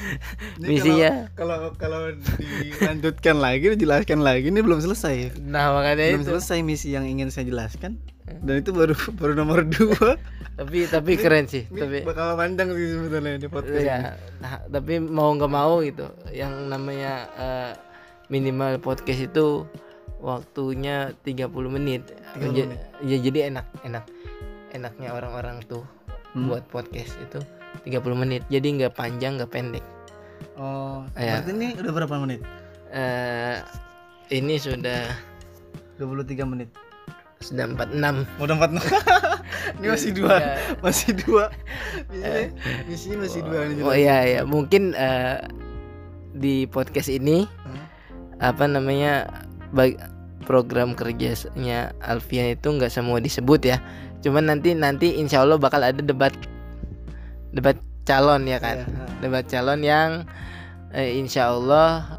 [0.61, 2.13] misinya kalau kalau
[2.61, 6.29] dilanjutkan lagi dijelaskan lagi ini belum selesai nah makanya belum itu.
[6.37, 7.97] selesai misi yang ingin saya jelaskan
[8.27, 10.19] dan itu baru baru nomor dua
[10.57, 13.97] tapi tapi keren sih ini tapi bakal panjang sih sebetulnya di podcast ya
[14.43, 17.71] nah, tapi mau nggak mau gitu yang namanya uh,
[18.27, 19.63] minimal podcast itu
[20.19, 22.03] waktunya 30 menit.
[22.37, 22.79] 30 menit.
[23.05, 24.05] Ya, jadi enak enak
[24.75, 25.85] enaknya orang-orang tuh
[26.35, 26.49] hmm.
[26.49, 27.39] buat podcast itu
[27.87, 28.41] 30 menit.
[28.51, 29.85] Jadi nggak panjang nggak pendek.
[30.57, 31.41] Oh, ya.
[31.41, 32.41] berarti ini udah berapa menit?
[32.89, 33.61] Uh,
[34.33, 35.13] ini sudah
[36.01, 36.69] 23 menit.
[37.37, 38.25] Sudah 46.
[38.41, 38.81] Oh, udah 46.
[39.77, 40.35] ini masih dua,
[40.81, 41.45] masih dua.
[42.89, 45.41] Misi, uh, masih dua Oh iya ya, mungkin uh,
[46.37, 47.85] di podcast ini hmm?
[48.37, 49.29] apa namanya
[49.73, 49.97] bag,
[50.45, 53.77] program kerjanya Alfian itu nggak semua disebut ya
[54.21, 56.33] cuman nanti nanti insya Allah bakal ada debat
[57.51, 57.77] debat
[58.07, 59.09] calon ya kan yeah.
[59.19, 60.09] debat calon yang
[60.95, 62.16] eh, insya Allah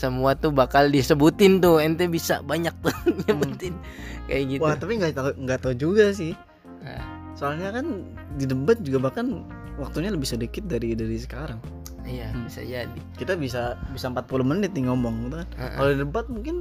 [0.00, 3.28] semua tuh bakal disebutin tuh ente bisa banyak tuh hmm.
[3.28, 4.24] nyebutin hmm.
[4.24, 6.32] kayak gitu wah tapi nggak tahu nggak tahu juga sih
[6.80, 7.04] nah.
[7.36, 8.08] soalnya kan
[8.40, 9.44] di debat juga bahkan
[9.76, 11.60] waktunya lebih sedikit dari dari sekarang
[12.00, 12.48] Iya, hmm.
[12.50, 13.00] bisa jadi.
[13.14, 15.48] Kita bisa bisa 40 menit nih ngomong gitu kan.
[15.54, 15.72] Uh -uh.
[15.78, 16.56] Kalau debat mungkin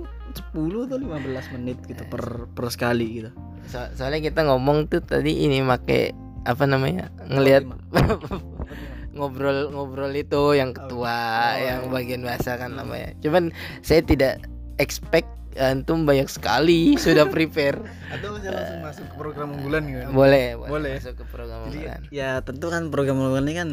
[0.53, 3.31] 10 atau 15 menit gitu per per sekali gitu.
[3.65, 6.13] So, soalnya kita ngomong tuh tadi ini make
[6.45, 7.09] apa namanya?
[7.31, 7.65] ngelihat
[9.15, 11.93] ngobrol ngobrol itu yang ketua, oh, yang iya.
[11.93, 13.13] bagian bahasa kan namanya.
[13.23, 14.45] Cuman saya tidak
[14.77, 17.81] expect antum banyak sekali sudah prepare
[18.13, 20.93] atau bisa langsung masuk ke program unggulan gitu boleh boleh, boleh.
[21.01, 23.69] masuk ke program Jadi, unggulan ya tentu kan program unggulan ini kan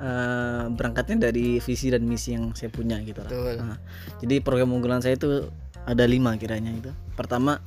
[0.00, 3.60] uh, berangkatnya dari visi dan misi yang saya punya gitu Betul.
[3.60, 3.78] Nah,
[4.18, 5.52] jadi program unggulan saya itu
[5.88, 6.90] ada lima kiranya itu.
[7.16, 7.60] Pertama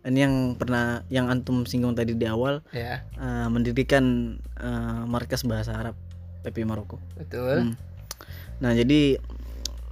[0.00, 3.04] ini yang pernah yang antum singgung tadi di awal ya.
[3.20, 5.96] uh, mendirikan uh, markas bahasa Arab
[6.46, 7.00] PP Maroko.
[7.16, 7.72] Betul.
[7.72, 7.74] Hmm.
[8.60, 9.16] Nah jadi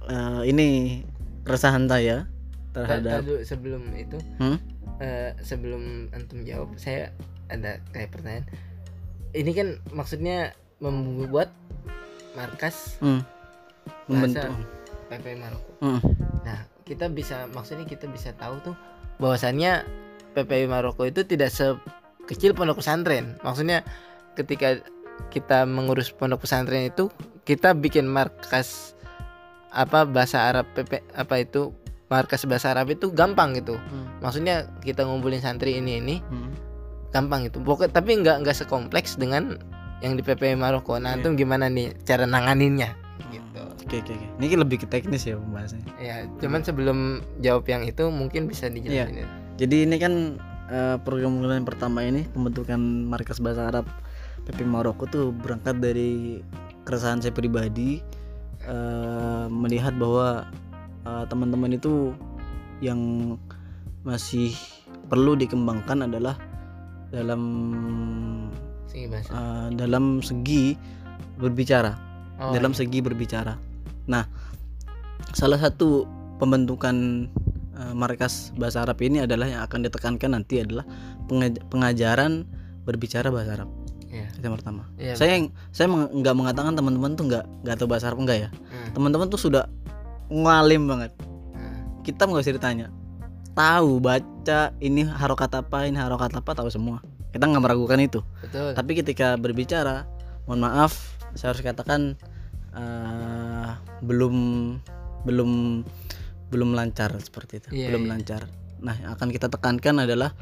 [0.09, 1.01] uh, ini
[1.45, 2.29] keresahan saya
[2.73, 4.57] terhadap Tadu, sebelum itu hmm?
[5.01, 7.09] uh, sebelum antum jawab saya
[7.49, 8.45] ada kayak pertanyaan
[9.33, 11.53] ini kan maksudnya membuat
[12.33, 13.21] markas hmm.
[14.09, 14.53] membentuk
[15.09, 15.71] PP Maroko.
[15.81, 15.99] Hmm.
[16.45, 18.75] Nah, kita bisa maksudnya kita bisa tahu tuh
[19.19, 19.83] bahwasannya
[20.33, 23.35] PPI Maroko itu tidak sekecil pondok pesantren.
[23.43, 23.83] Maksudnya
[24.37, 24.79] ketika
[25.29, 27.11] kita mengurus pondok pesantren itu
[27.43, 28.93] kita bikin markas
[29.69, 31.75] apa bahasa Arab PP apa itu
[32.09, 33.77] markas bahasa Arab itu gampang gitu.
[33.77, 34.09] Hmm.
[34.19, 36.51] Maksudnya kita ngumpulin santri ini ini hmm.
[37.13, 37.61] gampang itu.
[37.61, 39.61] Pokoknya tapi nggak nggak sekompleks dengan
[40.01, 40.97] yang di PPI Maroko.
[40.97, 41.31] Nah, yeah.
[41.35, 42.97] gimana nih cara nanganinnya?
[43.29, 43.61] Gitu.
[43.61, 44.17] Oke okay, oke okay.
[44.17, 44.47] Okay.
[44.47, 45.93] Ini lebih ke teknis ya pembahasannya.
[46.01, 49.13] Ya, cuman sebelum jawab yang itu mungkin bisa dijelasin.
[49.13, 49.25] Yeah.
[49.25, 49.27] Ya.
[49.59, 50.13] Jadi ini kan
[50.71, 53.85] uh, program unggulan pertama ini pembentukan markas bahasa Arab
[54.49, 56.41] PP Maroko tuh berangkat dari
[56.81, 58.01] keresahan saya pribadi
[58.65, 60.49] uh, melihat bahwa
[61.05, 62.17] uh, teman-teman itu
[62.81, 62.97] yang
[64.01, 64.57] masih
[65.05, 66.33] perlu dikembangkan adalah
[67.13, 67.43] dalam
[68.89, 69.29] segi bahasa.
[69.29, 70.73] Uh, dalam segi
[71.37, 71.93] berbicara
[72.41, 72.79] oh, dalam iya.
[72.81, 73.53] segi berbicara
[74.09, 74.25] nah
[75.37, 76.09] salah satu
[76.41, 77.29] pembentukan
[77.77, 80.87] uh, markas bahasa Arab ini adalah yang akan ditekankan nanti adalah
[81.29, 82.49] pengaj pengajaran
[82.87, 83.69] berbicara bahasa Arab.
[84.39, 84.83] Itu yang pertama.
[84.95, 88.49] Yeah, saya yang saya nggak mengatakan teman-teman tuh nggak nggak tahu bahasa Arab enggak ya?
[88.49, 88.95] Hmm.
[88.95, 89.67] teman-teman tuh sudah
[90.31, 91.11] ngalim banget.
[91.53, 91.99] Hmm.
[92.07, 92.87] kita nggak usah ditanya.
[93.53, 97.03] Tahu baca ini harokat apa ini harokat apa tahu semua.
[97.35, 98.23] Kita nggak meragukan itu.
[98.41, 98.73] Betul.
[98.73, 100.07] tapi ketika berbicara
[100.49, 102.17] mohon maaf saya harus katakan
[102.73, 104.35] uh, belum
[105.27, 105.83] belum
[106.49, 107.69] belum lancar seperti itu.
[107.75, 108.11] Yeah, belum yeah.
[108.15, 108.41] lancar.
[108.79, 110.33] Nah yang akan kita tekankan adalah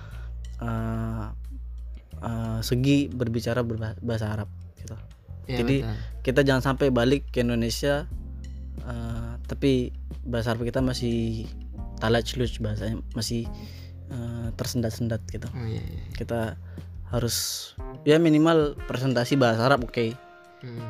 [0.61, 1.33] uh,
[2.21, 4.49] uh, segi berbicara berbahasa Arab
[4.79, 4.95] gitu
[5.47, 5.95] yeah, jadi betul.
[6.23, 8.05] kita jangan sampai balik ke Indonesia
[8.85, 9.93] uh, tapi
[10.27, 11.47] bahasa Arab kita masih
[11.97, 13.49] talaj luj bahasanya masih
[14.13, 16.03] uh, tersendat-sendat gitu oh, iya, iya.
[16.13, 16.55] kita
[17.07, 17.71] harus
[18.03, 20.09] ya minimal presentasi bahasa Arab oke okay.
[20.61, 20.87] hmm.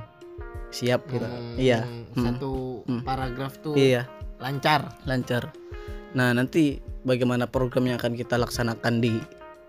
[0.74, 1.86] siap gitu hmm, iya
[2.18, 3.06] satu hmm.
[3.06, 4.10] paragraf tuh iya
[4.42, 5.54] lancar lancar
[6.18, 9.14] nah nanti bagaimana program yang akan kita laksanakan di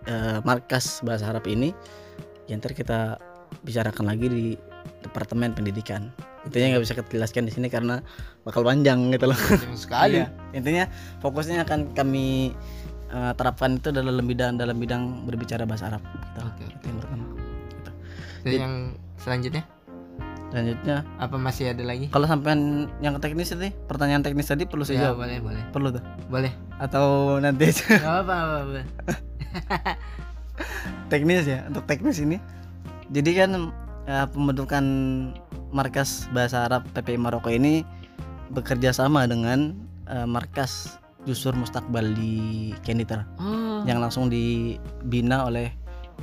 [0.07, 1.75] uh, markas bahasa Arab ini
[2.47, 3.19] ya ntar kita
[3.67, 4.45] bicarakan lagi di
[5.03, 6.15] departemen pendidikan
[6.47, 8.01] intinya nggak bisa kita jelaskan di sini karena
[8.47, 9.39] bakal panjang gitu loh
[9.75, 10.31] sekali iya.
[10.55, 10.87] intinya
[11.21, 12.55] fokusnya akan kami
[13.13, 16.41] uh, terapkan itu dalam bidang dalam bidang berbicara bahasa Arab gitu.
[16.45, 16.65] Oke.
[16.69, 17.25] Itu yang pertama.
[17.69, 17.91] Gitu.
[18.45, 18.75] Jadi, yang
[19.21, 19.65] selanjutnya
[20.49, 22.09] Selanjutnya apa masih ada lagi?
[22.09, 22.57] Kalau sampai
[23.05, 25.61] yang teknis tadi, pertanyaan teknis tadi perlu saya ya, boleh, boleh.
[25.77, 26.01] Perlu tuh.
[26.33, 26.49] Boleh.
[26.81, 27.85] Atau nanti aja.
[28.01, 28.35] Gak apa
[28.65, 28.81] apa.
[31.13, 32.37] teknis ya, untuk teknis ini.
[33.09, 33.73] Jadi kan
[34.05, 34.85] ya, pembentukan
[35.73, 37.85] markas bahasa Arab PPI Maroko ini
[38.53, 39.77] bekerja sama dengan
[40.09, 40.97] uh, markas
[41.29, 43.85] Jusur Mustakbal di Kenitra oh.
[43.85, 45.69] yang langsung dibina oleh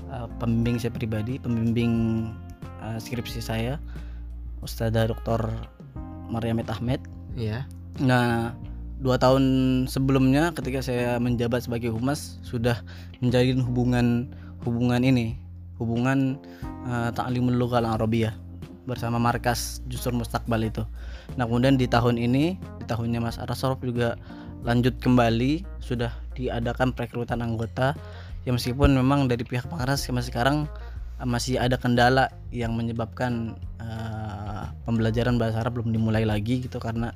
[0.10, 2.26] uh, pembimbing saya pribadi, pembimbing
[2.82, 3.78] uh, skripsi saya
[4.66, 5.46] Ustazah Dr.
[6.34, 7.06] Mariamet Ahmed.
[7.38, 7.70] Iya.
[8.02, 8.58] Nah,
[9.06, 9.44] dua tahun
[9.86, 12.82] sebelumnya ketika saya menjabat sebagai humas sudah
[13.22, 14.34] menjalin hubungan
[14.66, 15.38] hubungan ini,
[15.78, 16.42] hubungan
[16.90, 18.34] uh, Ta'limul Lughal Arabiyah
[18.90, 20.82] bersama markas Jusur Mustakbal itu.
[21.38, 24.18] Nah, kemudian di tahun ini, di tahunnya Mas Arasorof juga
[24.66, 27.94] lanjut kembali sudah diadakan perekrutan anggota
[28.50, 30.66] ya meskipun memang dari pihak Pangras sampai sekarang
[31.22, 37.14] masih ada kendala yang menyebabkan uh, pembelajaran bahasa Arab belum dimulai lagi gitu karena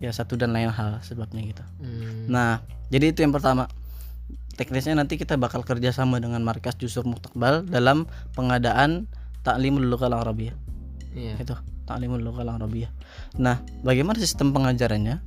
[0.00, 1.64] ya satu dan lain hal sebabnya gitu.
[1.78, 2.26] Hmm.
[2.26, 3.68] Nah, jadi itu yang pertama.
[4.56, 8.04] Teknisnya nanti kita bakal kerjasama dengan markas Jusur Mustakbal dalam
[8.36, 9.08] pengadaan
[9.40, 10.52] taklimul lughal arabiyah.
[11.16, 11.40] Iya.
[11.40, 11.56] Itu
[11.88, 12.92] taklimul lughal arabiyah.
[13.40, 15.22] Nah, bagaimana sistem pengajarannya?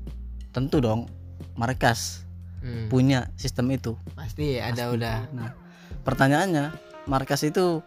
[0.53, 1.09] Tentu dong
[1.57, 2.29] markas
[2.61, 2.93] hmm.
[2.93, 3.97] punya sistem itu.
[4.13, 4.95] Pasti ada Pasti.
[5.01, 5.17] udah.
[5.33, 5.49] Nah,
[6.05, 6.65] pertanyaannya
[7.09, 7.81] markas itu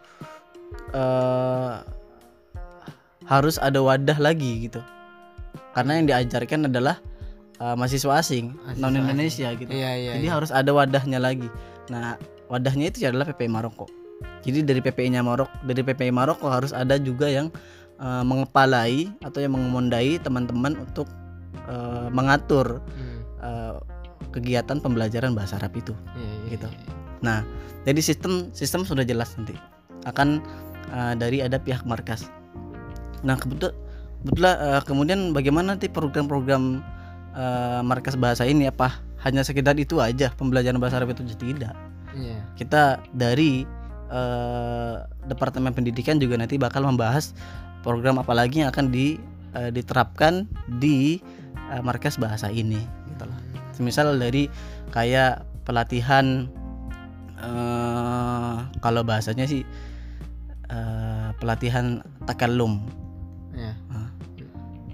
[0.91, 1.79] uh,
[3.23, 4.83] harus ada wadah lagi gitu
[5.77, 6.97] karena yang diajarkan adalah
[7.61, 10.33] uh, mahasiswa asing non Indonesia gitu iya, iya, jadi iya.
[10.33, 11.45] harus ada wadahnya lagi
[11.93, 12.17] nah
[12.49, 13.85] wadahnya itu adalah PPI Maroko
[14.41, 17.53] jadi dari PPI-nya Maroko dari PPI Maroko harus ada juga yang
[18.01, 21.05] uh, mengepalai atau yang mengemondai teman-teman untuk
[21.69, 23.17] uh, mengatur hmm.
[23.45, 23.77] uh,
[24.33, 26.81] kegiatan pembelajaran bahasa Arab itu iya, iya, gitu iya.
[26.81, 26.93] iya.
[27.21, 27.39] nah
[27.85, 29.53] jadi sistem sistem sudah jelas nanti
[30.09, 30.41] akan
[30.89, 32.33] uh, dari ada pihak markas
[33.21, 33.77] nah kebetul
[34.27, 36.83] betul uh, kemudian bagaimana nanti program-program
[37.33, 41.73] uh, markas bahasa ini apa hanya sekedar itu aja pembelajaran bahasa Arab itu tidak
[42.13, 42.41] yeah.
[42.59, 43.65] kita dari
[44.11, 47.31] uh, departemen pendidikan juga nanti bakal membahas
[47.85, 49.15] program apa lagi yang akan di
[49.55, 50.47] uh, diterapkan
[50.79, 51.21] di
[51.71, 52.79] uh, markas bahasa ini
[53.15, 53.37] gitu loh.
[53.37, 53.83] Hmm.
[53.85, 54.49] Misal dari
[54.91, 56.49] kayak pelatihan
[57.39, 59.63] uh, kalau bahasanya sih
[60.71, 62.83] uh, pelatihan takalum.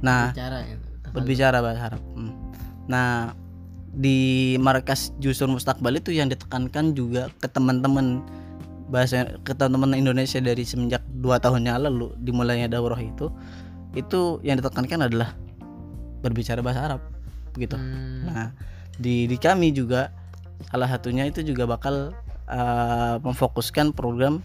[0.04, 0.76] Nah, berbicara, ya,
[1.16, 2.02] berbicara bahasa Arab.
[2.14, 2.34] Hmm.
[2.92, 3.32] Nah,
[3.94, 8.20] di markas Jusur Mustakbal itu yang ditekankan juga ke teman-teman
[8.92, 13.32] bahasa ke teman-teman Indonesia dari semenjak dua tahunnya lalu dimulainya daurah itu
[13.96, 15.38] itu yang ditekankan adalah
[16.26, 17.02] berbicara bahasa Arab
[17.54, 17.78] begitu.
[17.78, 18.28] Hmm.
[18.28, 18.48] Nah,
[18.98, 20.10] di di kami juga
[20.70, 22.12] salah satunya itu juga bakal
[22.50, 24.42] uh, memfokuskan program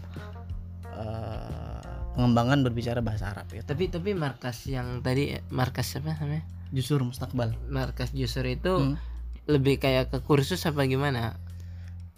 [2.19, 3.63] pengembangan berbicara bahasa Arab ya.
[3.63, 6.43] Tapi tapi markas yang tadi markas apa namanya?
[6.75, 7.55] Jusur Mustakbal.
[7.71, 8.99] Markas Jusur itu hmm.
[9.47, 11.39] lebih kayak ke kursus apa gimana?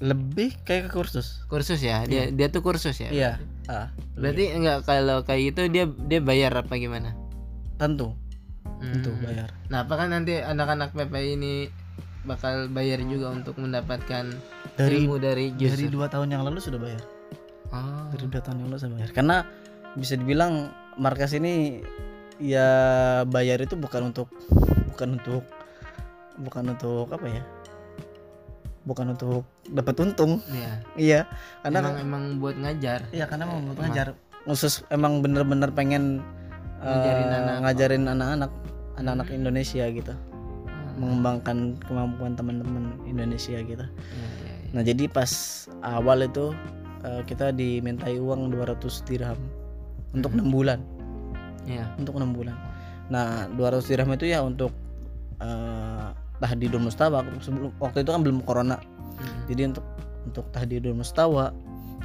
[0.01, 1.45] Lebih kayak ke kursus.
[1.45, 2.01] Kursus ya.
[2.09, 2.33] Dia hmm.
[2.33, 3.13] dia tuh kursus ya.
[3.13, 3.31] Iya.
[3.69, 7.13] Ah, berarti enggak kalau kayak itu dia dia bayar apa gimana?
[7.77, 8.17] Tentu.
[8.65, 8.97] Hmm.
[8.97, 9.53] Tentu bayar.
[9.69, 11.53] Nah, apakah nanti anak-anak PPI ini
[12.25, 14.25] bakal bayar juga untuk mendapatkan
[14.77, 15.77] dari, ilmu dari Jusur.
[15.77, 17.01] dari dua tahun yang lalu sudah bayar
[17.73, 18.05] oh.
[18.13, 19.37] dari dua tahun yang lalu sudah bayar karena
[19.95, 21.83] bisa dibilang markas ini
[22.41, 22.67] ya
[23.27, 24.27] bayar itu bukan untuk
[24.95, 25.43] bukan untuk
[26.41, 27.43] bukan untuk apa ya?
[28.81, 30.41] Bukan untuk dapat untung.
[30.49, 30.71] Iya.
[30.97, 31.21] Iya
[31.61, 32.99] karena emang, emang buat ngajar.
[33.13, 34.07] Iya karena emang buat ngajar.
[34.47, 36.25] Khusus emang bener-bener pengen
[36.81, 38.51] ngajarin uh, anak ngajarin anak-anak
[38.97, 40.13] anak-anak Indonesia gitu.
[40.97, 43.85] Mengembangkan kemampuan teman-teman Indonesia gitu.
[43.85, 44.29] Iya.
[44.73, 45.29] Nah jadi pas
[45.85, 46.55] awal itu
[47.05, 49.37] eh, kita dimintai uang 200 dirham
[50.11, 50.79] untuk enam bulan,
[51.67, 51.87] Iya.
[51.99, 52.55] untuk enam bulan.
[53.11, 54.71] Nah 200 dirham itu ya untuk
[55.41, 56.07] eh,
[56.37, 57.25] tahdidul mustawa.
[57.41, 58.77] Sebelum waktu itu kan belum corona,
[59.21, 59.45] Hmm.
[59.49, 59.85] jadi untuk
[60.25, 61.49] untuk tahdidul mustawa,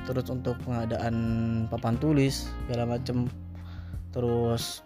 [0.08, 1.14] terus untuk pengadaan
[1.68, 3.28] papan tulis segala macem,
[4.12, 4.80] terus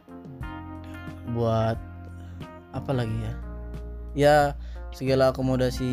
[1.30, 1.78] buat
[2.74, 3.34] apa lagi ya?
[4.14, 4.36] Ya
[4.90, 5.86] segala akomodasi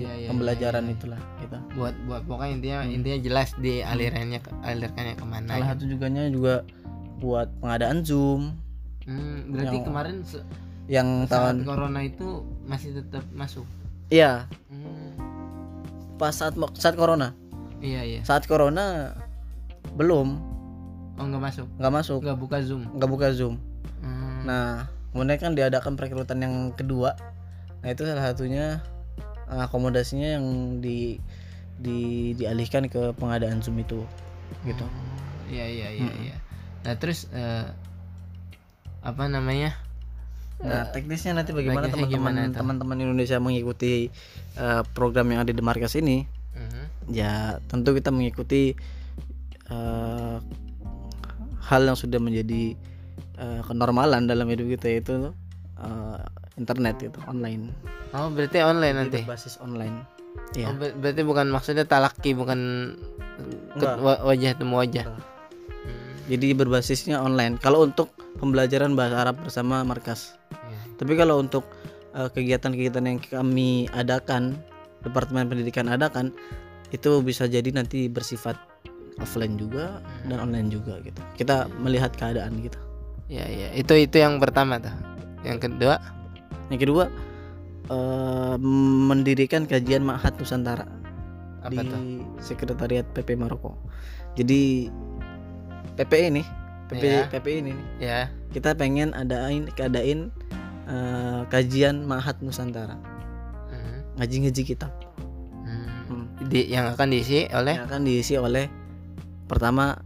[0.00, 0.96] Iya, iya, pembelajaran iya, iya.
[0.96, 1.58] itulah kita.
[1.72, 2.92] buat buat pokoknya intinya Hmm.
[2.92, 5.70] intinya jelas di alirannya alirkannya ke mana Salah gitu.
[5.70, 6.54] satu juganya juga
[7.16, 8.42] buat pengadaan Zoom.
[9.04, 10.16] Hmm, berarti yang- kemarin
[10.86, 12.26] yang tahun corona itu
[12.64, 13.64] masih tetap masuk?
[14.08, 14.50] Iya.
[14.68, 15.14] Hmm,
[16.16, 17.32] pas saat saat corona?
[17.78, 18.20] Iya iya.
[18.22, 19.14] Saat corona
[19.92, 20.40] belum.
[21.14, 21.66] Oh nggak masuk?
[21.78, 22.18] Nggak masuk.
[22.20, 22.82] Nggak buka zoom?
[22.90, 23.54] Nggak buka Zoom.
[24.00, 27.14] Hmm, nah kemudian kan diadakan perekrutan yang kedua
[27.84, 28.80] nah itu salah satunya
[29.52, 30.46] eh, akomodasinya yang
[30.80, 31.20] di
[31.76, 34.00] di dialihkan ke pengadaan Zoom itu
[34.64, 36.24] gitu oh, iya iya iya Mm-mm.
[36.24, 36.36] iya
[36.88, 37.68] nah terus eh,
[39.04, 39.76] apa namanya
[40.64, 44.08] Nah, teknisnya nanti bagaimana teman-teman teman-teman Indonesia mengikuti
[44.54, 46.24] eh, program yang ada di markas ini?
[46.54, 47.10] Mhm.
[47.10, 48.78] Ya, tentu kita mengikuti
[49.68, 50.36] eh,
[51.68, 52.78] hal yang sudah menjadi
[53.34, 55.34] eh, kenormalan dalam hidup kita yaitu
[55.82, 56.22] eh,
[56.54, 57.74] internet itu online.
[58.12, 59.96] oh berarti online nanti berbasis online.
[60.00, 60.70] oh, Iya.
[60.72, 62.58] ber- berarti bukan maksudnya talaki bukan
[64.22, 65.22] wajah temu wajah Enggak.
[65.84, 67.58] Hmm, Jadi berbasisnya online.
[67.58, 70.34] Kalau untuk pembelajaran bahasa Arab bersama markas.
[70.52, 70.78] iya.
[70.96, 71.66] Tapi kalau untuk
[72.12, 74.54] eh, kegiatan-kegiatan yang kami adakan,
[75.02, 76.32] Departemen Pendidikan adakan,
[76.90, 78.56] itu bisa jadi nanti bersifat
[79.18, 81.18] offline juga dan online juga gitu.
[81.36, 82.78] Kita melihat keadaan gitu.
[83.24, 84.92] Iya iya itu itu yang pertama tuh.
[85.42, 85.96] Yang kedua
[86.72, 87.04] Yang kedua
[87.90, 88.56] eh,
[89.10, 90.88] mendirikan kajian Ma'had Nusantara
[91.64, 92.00] apa di tuh?
[92.40, 93.76] Sekretariat PP Maroko.
[94.36, 94.88] Jadi
[95.94, 96.46] PPI nih,
[96.90, 97.22] PP Iya.
[97.30, 98.20] PPI ini nih, Ya.
[98.50, 100.28] kita pengen adain keadain
[100.84, 103.00] eh, kajian Ma'had Nusantara,
[103.72, 104.20] Mhm.
[104.20, 104.92] ngaji-ngaji kitab.
[105.64, 105.88] Hmm.
[106.04, 106.24] Hmm.
[106.44, 108.68] Di, yang akan diisi oleh yang akan diisi oleh
[109.48, 109.96] pertama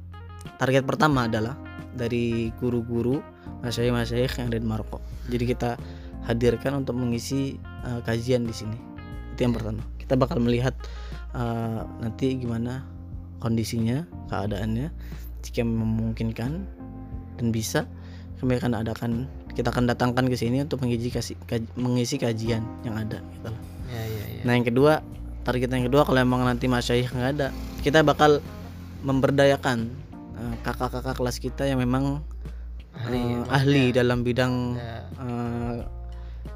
[0.58, 1.58] target pertama adalah
[1.90, 3.18] dari guru-guru
[3.66, 5.02] masyayikh-masyayikh yang ada di Maroko.
[5.26, 5.74] Jadi kita
[6.26, 8.76] hadirkan untuk mengisi uh, kajian di sini.
[9.34, 9.84] Itu yang pertama.
[10.00, 10.74] Kita bakal melihat
[11.36, 12.82] uh, nanti gimana
[13.38, 14.02] kondisinya,
[14.32, 14.90] keadaannya.
[15.44, 16.50] Jika memungkinkan
[17.38, 17.86] dan bisa,
[18.42, 23.18] kami akan adakan kita akan datangkan ke sini untuk mengisi kaj- mengisi kajian yang ada
[23.34, 23.62] gitu loh.
[23.90, 24.42] ya ya ya.
[24.46, 25.02] Nah yang kedua
[25.42, 27.48] target yang kedua kalau emang nanti masyayikh nggak ada
[27.82, 28.38] kita bakal
[29.02, 29.90] memberdayakan
[30.38, 32.22] eh, kakak-kakak kelas kita yang memang
[32.94, 33.50] ahli, ilmu.
[33.50, 35.74] ahli dalam bidang Ya, eh,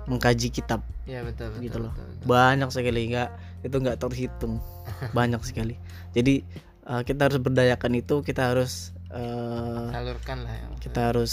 [0.06, 1.62] mengkaji kitab ya betul betul.
[1.62, 1.92] gitu loh.
[1.94, 2.26] betul, betul.
[2.26, 3.30] banyak sekali nggak
[3.62, 4.54] itu nggak terhitung
[5.18, 5.74] banyak sekali
[6.14, 6.42] jadi
[6.88, 10.66] eh, kita harus berdayakan itu kita harus eh, Salurkan lah ya.
[10.82, 11.32] kita harus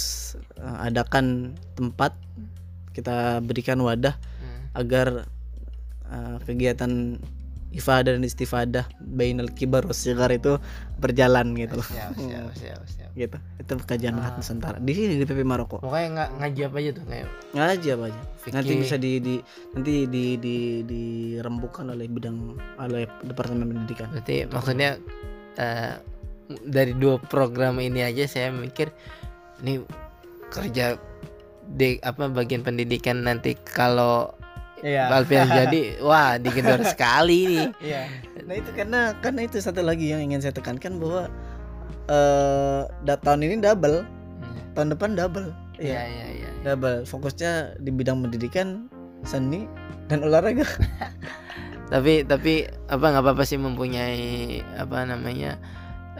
[0.58, 2.14] eh, adakan tempat
[2.94, 4.66] kita berikan wadah Hmm.
[4.76, 5.08] agar
[6.10, 7.20] uh, kegiatan
[7.70, 10.58] ifadah dan istifadah bainal kibar was sigar itu
[10.98, 11.86] berjalan gitu loh.
[11.86, 13.10] Siap siap siap siap.
[13.14, 13.38] Gitu.
[13.62, 14.34] Itu kajian Ah.
[14.34, 15.78] Nusantara di sini di PP Maroko.
[15.80, 18.22] Pokoknya nggak ngaji apa aja tuh kayak Ngaji apa aja.
[18.50, 18.82] Nanti fikih.
[18.82, 19.36] bisa di, di
[19.78, 20.56] nanti di di
[20.88, 22.38] dirembukan oleh bidang
[22.82, 24.08] oleh Departemen Pendidikan.
[24.10, 24.90] Berarti maksudnya
[25.62, 25.94] eh,
[26.66, 28.90] dari dua program ini aja saya mikir
[29.62, 29.86] ini
[30.50, 30.98] kerja
[31.70, 34.34] di apa bagian pendidikan nanti kalau
[34.80, 35.12] Iya.
[35.12, 37.68] Alfian jadi wah digedor sekali nih.
[37.84, 38.02] Iya.
[38.48, 41.28] Nah itu karena karena itu satu lagi yang ingin saya tekankan bahwa
[42.10, 44.04] eh da- tahun ini double,
[44.74, 45.52] tahun depan double.
[45.80, 46.50] Iya iya iya.
[46.68, 48.92] double fokusnya di bidang pendidikan
[49.24, 49.64] seni
[50.12, 50.68] dan olahraga
[51.94, 55.58] Tapi tapi apa nggak apa-apa sih mempunyai apa namanya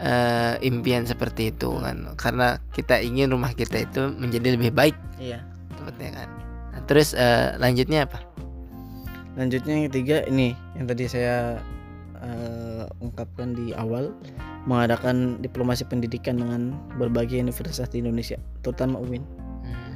[0.00, 5.44] eh, impian seperti itu kan karena kita ingin rumah kita itu menjadi lebih baik iya
[5.78, 6.28] sepertinya kan.
[6.74, 8.18] Nah, terus eh, lanjutnya apa?
[9.34, 11.60] Lanjutnya yang ketiga ini yang tadi saya
[12.18, 14.10] eh, ungkapkan di awal
[14.64, 19.22] mengadakan diplomasi pendidikan dengan berbagai universitas di Indonesia terutama UIN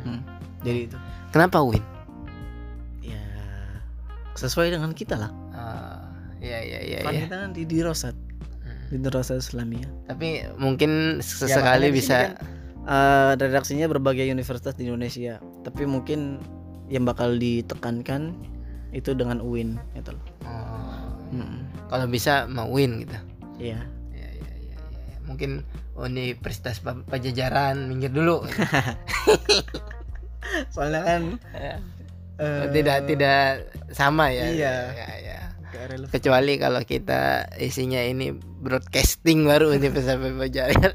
[0.04, 0.20] Hmm.
[0.60, 0.96] jadi itu
[1.32, 1.80] Kenapa Win?
[3.00, 3.16] ya
[4.34, 6.04] sesuai dengan kita lah Ah,
[6.38, 6.98] iya iya iya.
[7.00, 7.24] kan iya.
[7.24, 8.12] kita kan di di Rosat
[8.60, 9.00] Hmm.
[9.00, 12.44] di Rosat Islamiyah Tapi mungkin Ya, sesekali sini bisa kan,
[12.84, 16.36] eh, redaksinya berbagai universitas di Indonesia tapi mungkin
[16.88, 18.36] yang bakal ditekankan
[18.94, 21.66] itu dengan UIN gitu loh Oh, Mm-mm.
[21.90, 23.18] kalau bisa mau win gitu.
[23.58, 25.16] iya Ya, ya, ya, ya, ya.
[25.26, 28.42] Mungkin Universitas Pa- Pajajaran minggir dulu.
[30.70, 31.74] soalnya kan Ya.
[32.38, 33.40] uh, tidak tidak
[33.90, 35.38] sama ya iya ya, ya.
[36.06, 38.30] kecuali kalau kita isinya ini
[38.60, 40.92] broadcasting baru ini sampai Bajair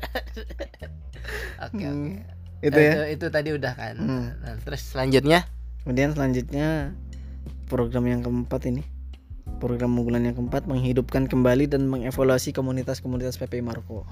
[1.60, 2.14] oke hmm, oke
[2.62, 4.26] itu ya itu, itu tadi udah kan hmm.
[4.40, 5.44] nah, terus selanjutnya
[5.84, 6.94] kemudian selanjutnya
[7.70, 8.82] program yang keempat ini.
[9.62, 14.04] Program unggulan yang keempat menghidupkan kembali dan mengevaluasi komunitas-komunitas PP Marco.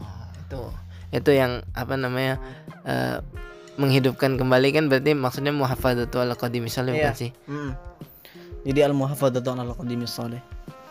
[0.45, 0.69] Itu
[1.11, 2.35] itu yang apa namanya
[2.83, 3.23] uh,
[3.79, 7.13] menghidupkan kembali kan berarti maksudnya muhafadzatu ala qadimi salih iya.
[7.13, 7.71] sih mm.
[8.65, 10.41] jadi al muhafadzatu ala qadimi salih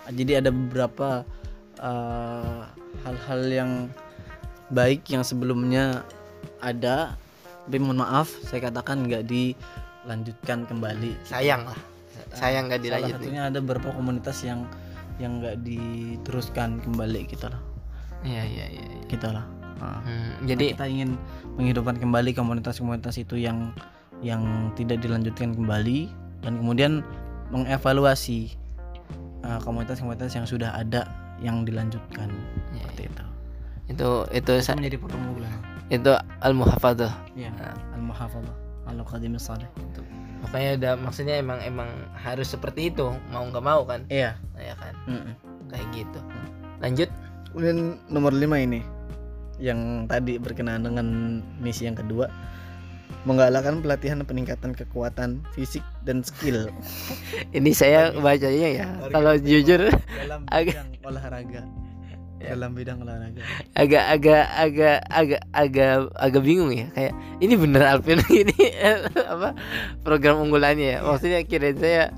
[0.06, 1.26] jadi ada beberapa
[1.82, 2.62] eh,
[3.02, 3.70] hal-hal uh, yang
[4.70, 6.06] baik yang sebelumnya
[6.62, 7.18] ada
[7.66, 11.18] tapi mohon maaf saya katakan nggak dilanjutkan kembali.
[11.26, 11.95] Sayang lah
[12.36, 14.68] sayang nggak dilanjutkan satunya ada beberapa komunitas yang
[15.16, 17.62] yang nggak diteruskan kembali kita lah.
[18.20, 19.04] Iya iya iya, iya.
[19.08, 19.44] kita lah.
[19.76, 21.20] Nah, hmm, jadi kita ingin
[21.56, 23.72] menghidupkan kembali komunitas-komunitas itu yang
[24.24, 26.08] yang tidak dilanjutkan kembali
[26.40, 26.92] dan kemudian
[27.52, 28.56] mengevaluasi
[29.44, 31.08] uh, komunitas-komunitas yang sudah ada
[31.40, 32.28] yang dilanjutkan.
[32.72, 33.24] Ya, seperti itu.
[33.86, 35.36] Itu itu, itu menjadi pertemuan
[35.86, 36.12] itu
[36.42, 37.74] al muhafadah ya nah.
[37.94, 38.54] al muhafadah
[38.90, 39.70] al qadim salih
[40.46, 44.94] makanya ada maksudnya emang emang harus seperti itu mau nggak mau kan iya ya kan
[45.10, 45.34] mm -mm.
[45.66, 46.20] kayak gitu
[46.78, 47.10] lanjut
[47.50, 48.80] kemudian nomor lima ini
[49.58, 51.06] yang tadi berkenaan dengan
[51.58, 52.30] misi yang kedua
[53.26, 56.70] menggalakkan pelatihan peningkatan kekuatan fisik dan skill.
[57.58, 58.86] Ini saya bacanya ya.
[59.10, 59.90] Kalau jujur
[60.54, 61.66] agak olahraga
[62.46, 62.54] ya.
[62.54, 63.42] dalam bidang olahraga.
[63.74, 68.58] Agak agak agak agak agak agak bingung ya kayak ini bener Alvin ini
[69.26, 69.58] apa
[70.06, 70.98] program unggulannya ya?
[71.02, 72.14] Maksudnya kira saya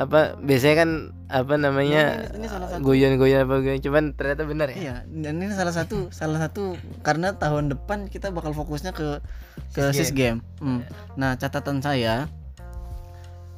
[0.00, 0.90] apa biasanya kan
[1.30, 2.32] apa namanya
[2.80, 4.76] goyan-goyan apa goyan cuman ternyata benar ya?
[4.80, 9.20] Iya dan ini salah satu salah satu karena tahun depan kita bakal fokusnya ke
[9.76, 10.82] ke sis game, Hmm.
[11.14, 12.26] nah catatan saya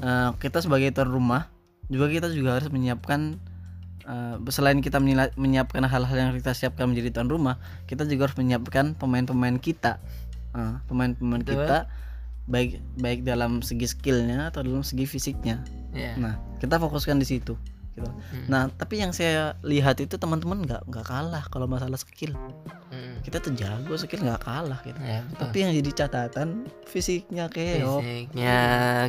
[0.04, 1.48] uh, kita sebagai tuan rumah
[1.88, 3.40] juga kita juga harus menyiapkan
[4.06, 4.98] uh, selain kita
[5.36, 10.02] menyiapkan hal-hal yang kita siapkan menjadi tuan rumah kita juga harus menyiapkan pemain-pemain kita.
[10.52, 11.88] Uh, pemain-pemain kita
[12.50, 15.62] baik baik dalam segi skillnya atau dalam segi fisiknya.
[15.92, 16.16] Yeah.
[16.16, 17.54] nah kita fokuskan di situ
[17.92, 18.08] gitu.
[18.08, 18.46] Hmm.
[18.48, 22.32] nah tapi yang saya lihat itu teman-teman nggak nggak kalah kalau masalah skill.
[22.92, 23.20] Hmm.
[23.24, 24.98] kita tuh jago skill nggak kalah gitu.
[24.98, 28.00] Yeah, tapi yang jadi catatan fisiknya keok.
[28.00, 28.60] Fisiknya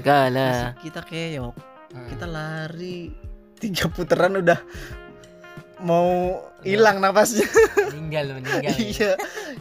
[0.03, 0.75] kalah.
[0.77, 1.55] Fisik kita keok.
[1.93, 2.09] Hmm.
[2.09, 3.13] kita lari
[3.63, 4.59] tiga putaran udah
[5.83, 7.47] mau hilang napasnya
[7.91, 9.11] meninggal meninggal iya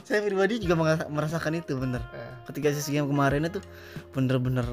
[0.07, 0.79] saya pribadi juga
[1.11, 2.43] merasakan itu bener uh.
[2.51, 3.59] ketika sesi yang kemarin itu
[4.15, 4.67] bener-bener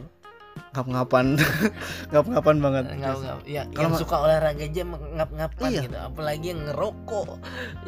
[0.74, 1.40] ngap-ngapan
[2.14, 4.84] ngap-ngapan banget ngap ngap ya kalau yang suka olahraga aja
[5.18, 5.82] ngap-ngapan iya.
[5.86, 7.28] gitu apalagi yang ngerokok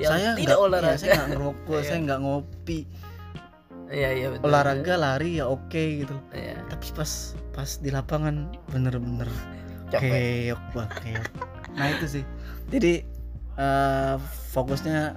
[0.02, 1.88] yang saya tidak enggak, olahraga iya, saya nggak ngerokok iya.
[1.88, 2.80] saya nggak ngopi
[3.92, 4.48] Iya iya betul.
[4.48, 6.16] Olahraga lari ya oke okay, gitu.
[6.32, 6.64] Iya.
[6.72, 9.28] Tapi pas pas di lapangan bener-bener
[10.00, 11.28] keok banget
[11.76, 12.24] nah itu sih.
[12.72, 13.04] Jadi
[13.56, 14.16] uh,
[14.52, 15.16] fokusnya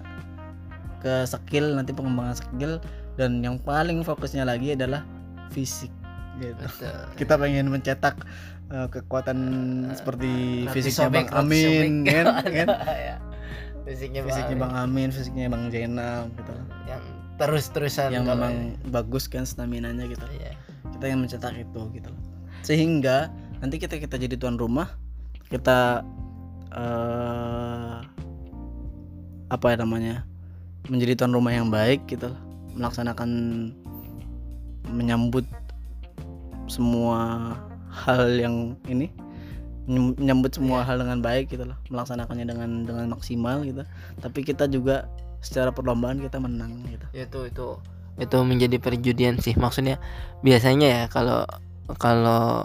[1.03, 2.81] ke skill nanti pengembangan skill
[3.15, 5.05] dan yang paling fokusnya lagi adalah
[5.53, 5.93] fisik
[6.41, 6.55] gitu.
[6.59, 6.99] Betul.
[7.21, 8.17] kita pengen mencetak
[8.73, 9.39] uh, kekuatan
[9.91, 12.43] uh, seperti fisiknya Bang Amin kan?
[12.43, 12.69] Kan?
[12.71, 13.17] Ya.
[13.85, 16.55] fisiknya, fisiknya Bang Amin fisiknya Bang Jenal gitu.
[16.89, 17.03] Yang
[17.35, 18.95] terus-terusan yang memang ya.
[18.95, 20.25] bagus kan stamina nya gitu.
[20.39, 20.55] Yeah.
[20.95, 22.11] kita yang mencetak itu gitu.
[22.63, 23.29] Sehingga
[23.65, 24.93] nanti kita kita jadi tuan rumah
[25.49, 26.05] kita
[26.77, 28.05] uh,
[29.49, 30.15] apa ya namanya
[30.93, 32.29] menjadi tuan rumah yang baik gitu
[32.77, 33.73] melaksanakan
[34.93, 35.49] menyambut
[36.69, 37.57] semua
[37.89, 39.09] hal yang ini
[39.89, 43.85] menyambut semua hal dengan baik gitu loh melaksanakannya dengan dengan maksimal gitu.
[44.21, 45.09] Tapi kita juga
[45.45, 47.07] secara perlombaan kita menang gitu.
[47.13, 47.69] Itu itu
[48.17, 49.53] itu menjadi perjudian sih.
[49.57, 50.01] Maksudnya
[50.41, 51.45] biasanya ya kalau
[52.01, 52.65] kalau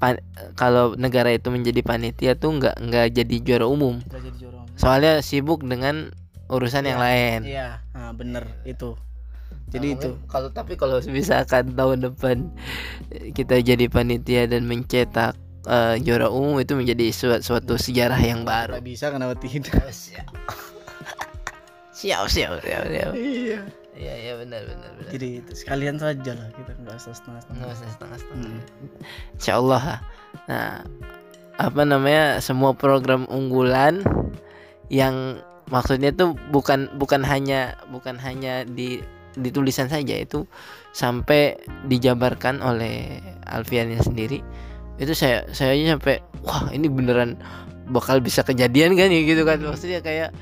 [0.00, 0.16] pan,
[0.56, 4.00] kalau negara itu menjadi panitia tuh nggak nggak jadi juara umum.
[4.08, 4.76] jadi juara umum.
[4.80, 6.10] Soalnya sibuk dengan
[6.48, 7.40] urusan ya, yang lain.
[7.44, 8.96] Iya, nah, bener itu.
[9.70, 10.10] Jadi nah, itu.
[10.26, 12.48] Kalau tapi kalau misalkan tahun depan
[13.36, 15.36] kita jadi panitia dan mencetak
[15.68, 18.80] uh, juara umum itu menjadi suatu, suatu sejarah yang baru.
[18.80, 19.84] bisa kenapa tidak?
[19.92, 20.26] siap.
[22.00, 23.12] siap, siap, siap, siap.
[23.12, 23.60] Iya.
[23.96, 25.10] Iya iya benar benar benar.
[25.10, 27.60] Jadi sekalian saja lah kita nggak usah setengah setengah.
[27.62, 28.50] Nggak usah setengah setengah.
[28.50, 28.60] Hmm.
[29.36, 29.82] Insya Allah.
[30.46, 30.68] Nah
[31.60, 34.00] apa namanya semua program unggulan
[34.88, 39.04] yang maksudnya tuh bukan bukan hanya bukan hanya di
[39.38, 40.48] di tulisan saja itu
[40.90, 41.54] sampai
[41.86, 44.42] dijabarkan oleh Alfiannya sendiri
[44.98, 47.38] itu saya saya aja sampai wah ini beneran
[47.90, 50.34] bakal bisa kejadian kan ya gitu kan maksudnya kayak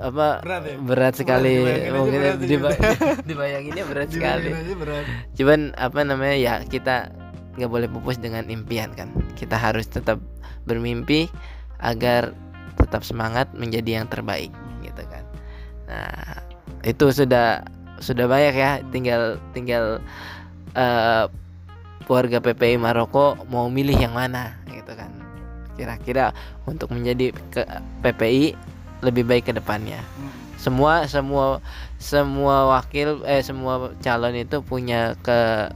[0.00, 0.76] apa berat, ya?
[0.80, 1.54] berat sekali.
[1.92, 2.70] Mungkin diba
[3.28, 4.50] dibayanginnya berat sekali.
[4.74, 5.04] berat.
[5.36, 7.12] cuman apa namanya ya kita
[7.60, 9.12] nggak boleh pupus dengan impian kan.
[9.36, 10.16] Kita harus tetap
[10.64, 11.28] bermimpi
[11.80, 12.32] agar
[12.80, 15.24] tetap semangat menjadi yang terbaik gitu kan.
[15.88, 16.40] Nah
[16.82, 17.60] itu sudah
[18.00, 18.80] sudah banyak ya.
[18.88, 20.00] Tinggal tinggal
[20.74, 21.28] uh,
[22.08, 25.12] warga PPI Maroko mau milih yang mana gitu kan.
[25.76, 26.32] Kira-kira
[26.64, 27.62] untuk menjadi ke
[28.04, 28.69] PPI
[29.00, 30.00] lebih baik ke depannya.
[30.60, 31.64] Semua semua
[31.96, 35.72] semua wakil eh semua calon itu punya ke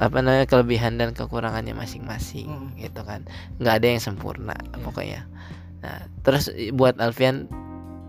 [0.00, 2.80] apa namanya kelebihan dan kekurangannya masing-masing hmm.
[2.80, 3.22] gitu kan.
[3.62, 4.80] Nggak ada yang sempurna yeah.
[4.82, 5.20] pokoknya.
[5.84, 7.46] Nah terus buat Alfian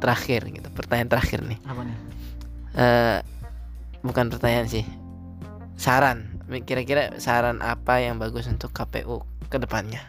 [0.01, 1.59] terakhir gitu pertanyaan terakhir nih.
[1.67, 1.97] Apa nih?
[2.71, 3.19] Uh,
[4.01, 4.85] bukan pertanyaan sih
[5.77, 6.29] saran.
[6.65, 10.01] Kira-kira saran apa yang bagus untuk KPU ke depannya?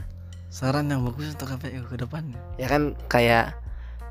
[0.52, 2.36] Saran yang bagus untuk KPU ke depannya?
[2.58, 3.56] Ya kan kayak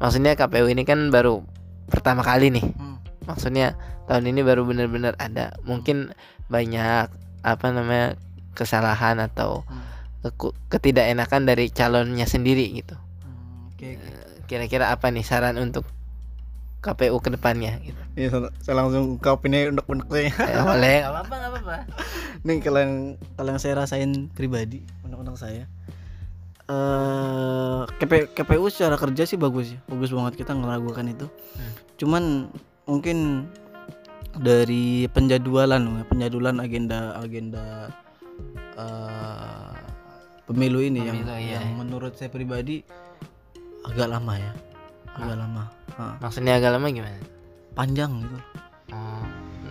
[0.01, 1.45] maksudnya KPU ini kan baru
[1.87, 3.29] pertama kali nih hmm.
[3.29, 3.77] maksudnya
[4.09, 6.11] tahun ini baru benar-benar ada mungkin
[6.51, 7.07] banyak
[7.47, 8.19] apa namanya
[8.53, 10.59] kesalahan atau hmm.
[10.67, 12.93] ketidakenakan dari calonnya sendiri gitu.
[13.23, 14.11] Hmm, okay, okay.
[14.11, 15.87] Eh, kira-kira apa nih saran untuk
[16.81, 18.01] KPU ke depannya gitu?
[18.17, 20.29] Iya, saya langsung ungkap ini unek-unek saya.
[20.51, 21.75] Ya, boleh, nggak apa-apa, nggak apa-apa.
[22.41, 22.93] Nih kalau yang
[23.37, 25.65] kalau yang saya rasain pribadi, unek-unek saya.
[26.69, 31.25] Uh, eh, KP, KPU secara kerja sih bagus ya, bagus banget kita ngeragukan itu.
[31.27, 31.71] Hmm.
[31.97, 32.23] Cuman
[32.85, 33.47] mungkin
[34.39, 37.91] dari penjadwalan penjadwalan agenda agenda
[38.79, 39.75] uh,
[40.47, 41.59] pemilu ini pemilu, yang iya.
[41.59, 42.79] yang menurut saya pribadi
[43.83, 44.51] agak lama ya
[45.19, 45.39] agak ah.
[45.43, 45.63] lama
[45.99, 46.15] ah.
[46.23, 47.19] maksudnya agak lama gimana
[47.75, 48.37] panjang gitu
[48.95, 49.23] oh,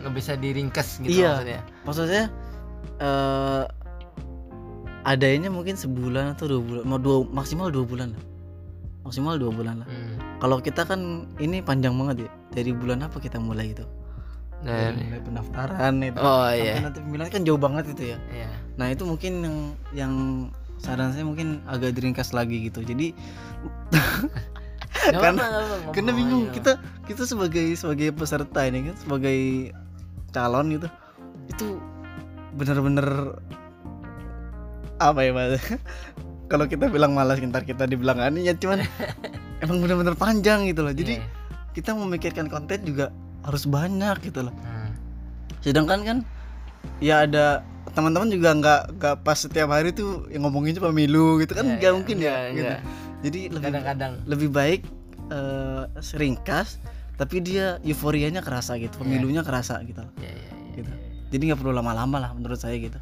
[0.05, 2.25] nggak bisa diringkas gitu iya, maksudnya maksudnya
[3.01, 3.65] uh,
[5.05, 8.25] adanya mungkin sebulan atau dua bulan mau dua maksimal dua bulan lah.
[9.01, 9.89] Maksimal dua bulan lah.
[9.89, 10.17] Hmm.
[10.41, 13.85] kalau kita kan ini panjang banget ya dari bulan apa kita mulai itu?
[14.61, 16.85] Dari mulai pendaftaran itu oh iya.
[16.85, 18.19] nanti pemilihan kan jauh banget itu ya.
[18.29, 18.51] Iya.
[18.77, 19.57] nah itu mungkin yang
[19.93, 20.15] yang
[20.81, 22.85] saran saya mungkin agak diringkas lagi gitu.
[22.85, 23.13] Jadi
[25.17, 26.77] karena apa, karena bingung kita
[27.09, 29.73] kita sebagai sebagai peserta ini kan sebagai
[30.31, 30.89] calon gitu
[31.51, 31.67] itu
[32.55, 33.39] benar-benar
[35.01, 35.59] apa ya mas?
[36.51, 38.85] Kalau kita bilang malas ntar kita dibilang aneh ya cuman
[39.65, 40.93] emang benar-benar panjang gitu loh.
[40.93, 41.27] Jadi yeah.
[41.73, 43.09] kita memikirkan konten juga
[43.45, 44.55] harus banyak gitu loh.
[44.65, 44.93] Hmm.
[45.61, 46.19] sedangkan kan
[47.05, 47.61] ya ada
[47.93, 51.77] teman-teman juga nggak nggak pas setiap hari tuh yang ngomongin cuma pemilu gitu kan iya,
[51.77, 52.75] nggak ya, mungkin ya, ya gitu.
[53.29, 54.13] jadi lebih kadang-kadang.
[54.25, 54.81] lebih baik
[55.29, 56.81] uh, seringkas
[57.21, 59.01] tapi dia euforianya kerasa gitu iya.
[59.05, 60.01] pemilunya kerasa gitu.
[60.17, 60.93] Yeah, yeah, yeah, gitu.
[61.37, 62.97] jadi nggak perlu lama-lama lah menurut saya gitu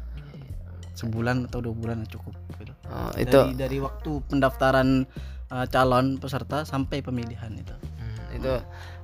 [0.99, 5.07] sebulan atau dua bulan cukup gitu oh, itu dari, dari waktu pendaftaran
[5.47, 8.53] uh, calon peserta sampai pemilihan itu hmm, itu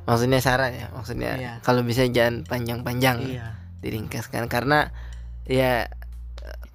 [0.03, 1.53] maksudnya saran ya maksudnya iya.
[1.63, 3.55] kalau bisa jangan panjang-panjang iya.
[3.79, 4.91] diringkaskan karena
[5.47, 5.87] ya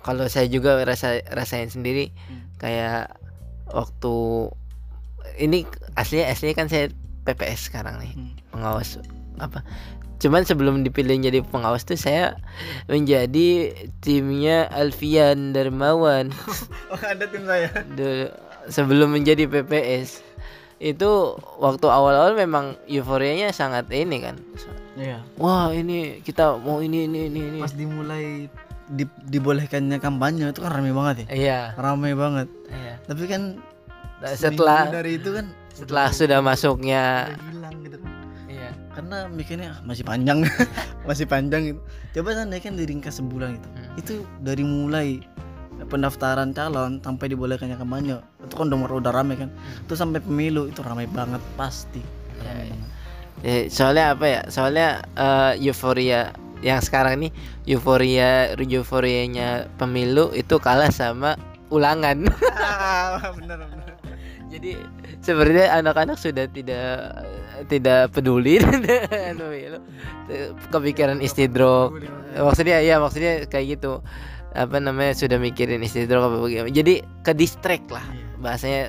[0.01, 2.57] kalau saya juga rasa rasain sendiri hmm.
[2.57, 3.21] kayak
[3.71, 4.15] waktu
[5.39, 6.89] ini aslinya aslinya kan saya
[7.29, 8.33] PPS sekarang nih hmm.
[8.51, 8.99] pengawas
[9.41, 9.65] apa
[10.21, 12.37] cuman sebelum dipilih jadi pengawas tuh saya
[12.87, 13.73] menjadi
[14.05, 16.31] timnya Alfian Darmawan.
[16.93, 17.71] Oh ada tim saya.
[17.97, 18.29] Dulu,
[18.69, 20.21] sebelum menjadi PPS
[20.81, 21.11] itu
[21.61, 24.37] waktu awal-awal memang euforianya sangat ini kan.
[24.97, 25.25] Iya.
[25.37, 27.59] Wah ini kita mau ini ini ini ini.
[27.61, 28.49] Pas dimulai
[28.91, 31.27] di, dibolehkannya kampanye itu kan ramai banget ya?
[31.31, 31.61] Iya.
[31.79, 32.49] Ramai banget.
[32.69, 32.95] Iya.
[33.07, 33.43] Tapi kan
[34.19, 37.05] nah, setelah dari itu kan setelah udah, sudah masuknya
[38.95, 40.43] karena mikirnya ah, masih panjang.
[41.09, 41.81] Masih panjang gitu.
[42.21, 43.69] Coba seandainya kan diringkas sebulan gitu.
[43.73, 44.01] Hmm.
[44.01, 44.15] itu
[44.45, 45.09] dari mulai
[45.89, 49.49] pendaftaran calon sampai dibolehkannya kampanye itu kan udah udah rame kan.
[49.49, 49.89] Hmm.
[49.89, 52.05] terus sampai pemilu itu ramai banget pasti.
[52.45, 52.77] Ya, ya.
[53.41, 54.41] Eh, soalnya apa ya?
[54.53, 57.33] Soalnya uh, euforia yang sekarang nih
[57.65, 61.41] euforia euforianya pemilu itu kalah sama
[61.73, 62.29] ulangan.
[63.41, 63.90] Bener bener
[64.51, 64.83] jadi
[65.23, 67.23] sebenarnya anak-anak sudah tidak
[67.71, 68.59] tidak peduli.
[68.63, 69.79] Dengan pemilu
[70.75, 71.95] kepikiran istidrok
[72.35, 72.83] maksudnya.
[72.83, 74.03] Ya maksudnya kayak gitu.
[74.51, 76.75] Apa namanya sudah mikirin istidrok apa bagaimana.
[76.75, 78.27] Jadi ke distract lah iya.
[78.43, 78.85] bahasanya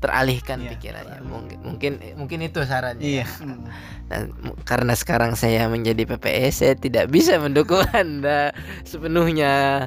[0.00, 1.20] teralihkan iya, pikirannya.
[1.28, 3.04] Mungkin mungkin mungkin itu sarannya.
[3.04, 3.26] Iya.
[4.08, 4.20] nah,
[4.64, 8.56] karena sekarang saya menjadi PPS saya tidak bisa mendukung anda
[8.88, 9.86] sepenuhnya.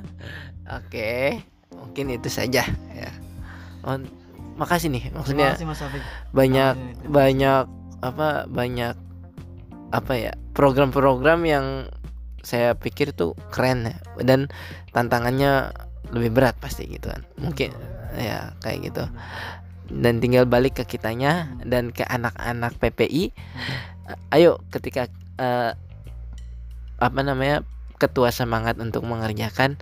[0.69, 1.41] Oke
[1.98, 2.61] mungkin itu saja
[2.94, 3.11] ya
[4.57, 5.69] makasih nih maksudnya kasih,
[6.34, 6.73] banyak
[7.07, 7.65] banyak
[8.01, 8.93] apa banyak
[9.93, 11.65] apa ya program-program yang
[12.43, 14.49] saya pikir tuh keren ya dan
[14.91, 15.71] tantangannya
[16.15, 17.27] lebih berat pasti gitu kan.
[17.39, 17.75] Mungkin
[18.15, 19.03] ya kayak gitu.
[19.88, 23.31] Dan tinggal balik ke kitanya dan ke anak-anak PPI
[24.31, 25.75] ayo ketika uh,
[26.97, 27.63] apa namanya
[27.99, 29.75] ketua semangat untuk mengerjakan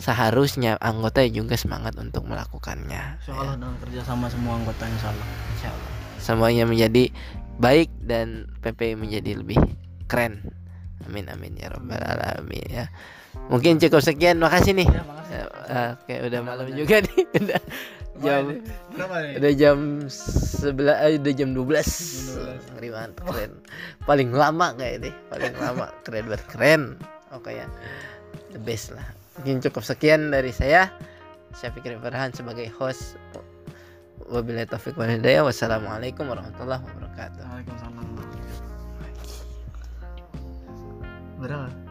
[0.00, 3.20] seharusnya anggota juga semangat untuk melakukannya.
[3.20, 3.60] Insya Allah ya.
[3.60, 5.28] dengan kerjasama semua anggota Insya Allah.
[5.54, 5.92] Insya Allah.
[6.20, 7.12] Semuanya menjadi
[7.60, 9.60] baik dan PP menjadi lebih
[10.08, 10.40] keren.
[11.04, 12.86] Amin amin ya robbal alamin ya.
[13.52, 14.40] Mungkin cukup sekian.
[14.40, 14.88] Makasih nih.
[14.88, 15.36] Ya, makasih.
[15.70, 17.20] Ya, oke, udah malam juga nih.
[17.40, 17.60] udah
[18.20, 18.44] jam
[19.40, 19.78] udah jam
[20.12, 23.52] sebelas eh, udah jam 12 ngeri banget keren
[24.04, 26.82] paling lama kayak ini paling lama keren banget keren
[27.32, 27.64] oke ya
[28.52, 30.92] the best lah mungkin cukup sekian dari saya.
[31.56, 33.16] Syafiq Farhan sebagai host
[34.28, 35.40] wabillahi taufiq wal hidayah.
[35.48, 37.40] Wassalamualaikum warahmatullahi wabarakatuh.
[37.48, 38.04] Waalaikumsalam.
[41.40, 41.89] Berapa